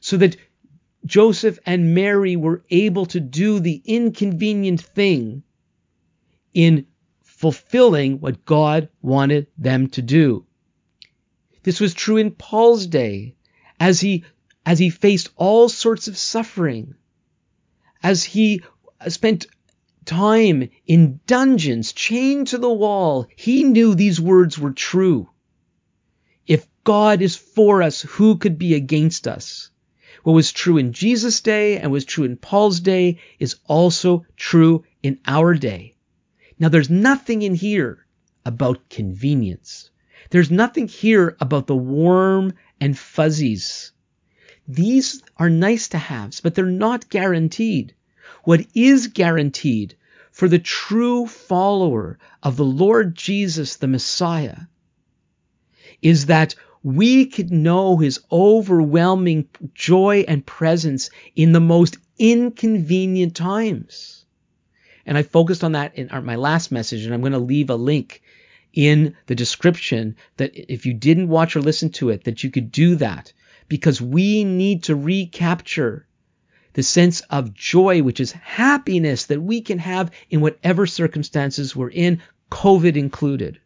so 0.00 0.16
that 0.18 0.36
Joseph 1.04 1.58
and 1.66 1.94
Mary 1.94 2.36
were 2.36 2.64
able 2.70 3.06
to 3.06 3.20
do 3.20 3.58
the 3.58 3.82
inconvenient 3.84 4.80
thing 4.80 5.42
in 6.54 6.86
fulfilling 7.36 8.18
what 8.18 8.44
God 8.44 8.88
wanted 9.02 9.46
them 9.56 9.88
to 9.90 10.02
do. 10.02 10.44
This 11.62 11.80
was 11.80 11.94
true 11.94 12.16
in 12.16 12.30
Paul's 12.32 12.86
day 12.86 13.36
as 13.78 14.00
he 14.00 14.24
as 14.64 14.78
he 14.78 14.90
faced 14.90 15.28
all 15.36 15.68
sorts 15.68 16.08
of 16.08 16.16
suffering, 16.16 16.94
as 18.02 18.24
he 18.24 18.62
spent 19.08 19.46
time 20.04 20.68
in 20.86 21.20
dungeons, 21.26 21.92
chained 21.92 22.48
to 22.48 22.58
the 22.58 22.72
wall, 22.72 23.26
he 23.36 23.64
knew 23.64 23.94
these 23.94 24.20
words 24.20 24.58
were 24.58 24.72
true. 24.72 25.28
If 26.46 26.66
God 26.84 27.20
is 27.22 27.36
for 27.36 27.82
us, 27.82 28.00
who 28.02 28.38
could 28.38 28.58
be 28.58 28.74
against 28.74 29.28
us? 29.28 29.70
What 30.22 30.32
was 30.32 30.52
true 30.52 30.78
in 30.78 30.92
Jesus' 30.92 31.40
day 31.40 31.78
and 31.78 31.92
was 31.92 32.04
true 32.04 32.24
in 32.24 32.36
Paul's 32.36 32.80
day 32.80 33.18
is 33.38 33.56
also 33.66 34.24
true 34.36 34.84
in 35.02 35.20
our 35.26 35.54
day. 35.54 35.95
Now, 36.58 36.68
there's 36.68 36.88
nothing 36.88 37.42
in 37.42 37.54
here 37.54 38.06
about 38.44 38.88
convenience. 38.88 39.90
There's 40.30 40.50
nothing 40.50 40.88
here 40.88 41.36
about 41.40 41.66
the 41.66 41.76
warm 41.76 42.54
and 42.80 42.96
fuzzies. 42.96 43.92
These 44.66 45.22
are 45.36 45.50
nice 45.50 45.88
to 45.88 45.98
haves, 45.98 46.40
but 46.40 46.54
they're 46.54 46.66
not 46.66 47.10
guaranteed. 47.10 47.94
What 48.44 48.66
is 48.74 49.08
guaranteed 49.08 49.96
for 50.32 50.48
the 50.48 50.58
true 50.58 51.26
follower 51.26 52.18
of 52.42 52.56
the 52.56 52.64
Lord 52.64 53.14
Jesus, 53.14 53.76
the 53.76 53.86
Messiah, 53.86 54.62
is 56.00 56.26
that 56.26 56.54
we 56.82 57.26
could 57.26 57.50
know 57.50 57.96
his 57.96 58.20
overwhelming 58.30 59.48
joy 59.74 60.24
and 60.26 60.46
presence 60.46 61.10
in 61.34 61.52
the 61.52 61.60
most 61.60 61.98
inconvenient 62.18 63.34
times. 63.34 64.15
And 65.06 65.16
I 65.16 65.22
focused 65.22 65.64
on 65.64 65.72
that 65.72 65.96
in 65.96 66.08
my 66.24 66.36
last 66.36 66.72
message, 66.72 67.04
and 67.04 67.14
I'm 67.14 67.20
going 67.20 67.32
to 67.32 67.38
leave 67.38 67.70
a 67.70 67.76
link 67.76 68.22
in 68.72 69.16
the 69.26 69.34
description 69.34 70.16
that 70.36 70.50
if 70.54 70.84
you 70.84 70.92
didn't 70.92 71.28
watch 71.28 71.56
or 71.56 71.62
listen 71.62 71.90
to 71.90 72.10
it, 72.10 72.24
that 72.24 72.44
you 72.44 72.50
could 72.50 72.70
do 72.70 72.96
that 72.96 73.32
because 73.68 74.00
we 74.00 74.44
need 74.44 74.84
to 74.84 74.94
recapture 74.94 76.06
the 76.74 76.82
sense 76.82 77.22
of 77.30 77.54
joy, 77.54 78.02
which 78.02 78.20
is 78.20 78.32
happiness 78.32 79.26
that 79.26 79.40
we 79.40 79.62
can 79.62 79.78
have 79.78 80.10
in 80.28 80.42
whatever 80.42 80.86
circumstances 80.86 81.74
we're 81.74 81.88
in, 81.88 82.20
COVID 82.50 82.96
included. 82.96 83.58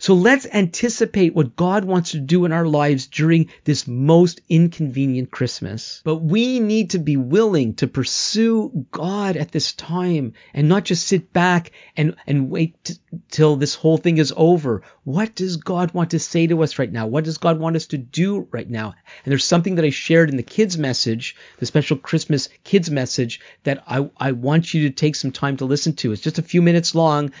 So 0.00 0.14
let's 0.14 0.46
anticipate 0.46 1.34
what 1.34 1.56
God 1.56 1.84
wants 1.84 2.12
to 2.12 2.20
do 2.20 2.44
in 2.44 2.52
our 2.52 2.66
lives 2.66 3.06
during 3.06 3.50
this 3.64 3.88
most 3.88 4.40
inconvenient 4.48 5.30
Christmas. 5.30 6.00
But 6.04 6.16
we 6.16 6.60
need 6.60 6.90
to 6.90 6.98
be 6.98 7.16
willing 7.16 7.74
to 7.74 7.88
pursue 7.88 8.86
God 8.92 9.36
at 9.36 9.50
this 9.50 9.72
time 9.72 10.34
and 10.54 10.68
not 10.68 10.84
just 10.84 11.06
sit 11.06 11.32
back 11.32 11.72
and, 11.96 12.14
and 12.26 12.48
wait 12.48 12.82
t- 12.84 12.94
till 13.30 13.56
this 13.56 13.74
whole 13.74 13.96
thing 13.96 14.18
is 14.18 14.32
over. 14.36 14.82
What 15.04 15.34
does 15.34 15.56
God 15.56 15.92
want 15.94 16.10
to 16.10 16.18
say 16.18 16.46
to 16.46 16.62
us 16.62 16.78
right 16.78 16.92
now? 16.92 17.06
What 17.06 17.24
does 17.24 17.38
God 17.38 17.58
want 17.58 17.76
us 17.76 17.86
to 17.86 17.98
do 17.98 18.46
right 18.52 18.68
now? 18.68 18.94
And 19.24 19.32
there's 19.32 19.44
something 19.44 19.74
that 19.76 19.84
I 19.84 19.90
shared 19.90 20.30
in 20.30 20.36
the 20.36 20.42
kids 20.42 20.78
message, 20.78 21.34
the 21.58 21.66
special 21.66 21.96
Christmas 21.96 22.48
kids 22.62 22.90
message 22.90 23.40
that 23.64 23.82
I, 23.86 24.08
I 24.16 24.32
want 24.32 24.74
you 24.74 24.88
to 24.88 24.94
take 24.94 25.16
some 25.16 25.32
time 25.32 25.56
to 25.56 25.64
listen 25.64 25.94
to. 25.94 26.12
It's 26.12 26.22
just 26.22 26.38
a 26.38 26.42
few 26.42 26.62
minutes 26.62 26.94
long 26.94 27.32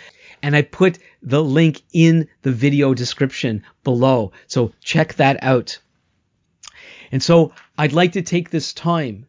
and 0.42 0.56
I 0.56 0.62
put 0.62 0.98
the 1.22 1.42
link 1.42 1.82
in 1.92 2.28
the 2.42 2.52
video 2.52 2.94
description 2.94 3.62
below. 3.84 4.32
So 4.46 4.72
check 4.82 5.14
that 5.14 5.42
out. 5.42 5.78
And 7.10 7.22
so 7.22 7.52
I'd 7.76 7.92
like 7.92 8.12
to 8.12 8.22
take 8.22 8.50
this 8.50 8.72
time 8.72 9.26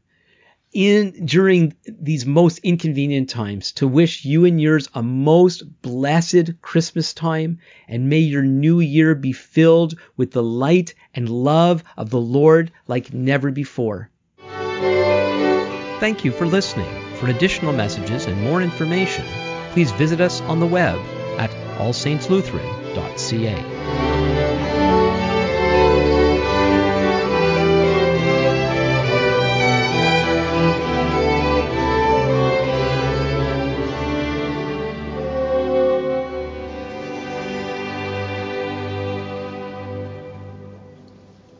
in 0.71 1.25
during 1.25 1.73
these 1.87 2.25
most 2.25 2.59
inconvenient 2.59 3.29
times 3.29 3.71
to 3.71 3.87
wish 3.87 4.23
you 4.23 4.45
and 4.45 4.61
yours 4.61 4.87
a 4.93 5.01
most 5.01 5.81
blessed 5.81 6.61
Christmas 6.61 7.13
time 7.13 7.59
and 7.87 8.07
may 8.07 8.19
your 8.19 8.43
new 8.43 8.79
year 8.79 9.15
be 9.15 9.31
filled 9.31 9.95
with 10.15 10.31
the 10.31 10.43
light 10.43 10.93
and 11.15 11.27
love 11.27 11.83
of 11.97 12.11
the 12.11 12.21
Lord 12.21 12.71
like 12.87 13.13
never 13.13 13.49
before. 13.49 14.11
Thank 15.99 16.23
you 16.23 16.31
for 16.31 16.45
listening. 16.45 16.87
For 17.15 17.27
additional 17.27 17.73
messages 17.73 18.27
and 18.27 18.41
more 18.41 18.61
information, 18.61 19.25
please 19.71 19.91
visit 19.91 20.21
us 20.21 20.41
on 20.41 20.59
the 20.59 20.67
web 20.67 20.97
at 21.37 21.51
allsaintslutheran.ca. 21.77 24.08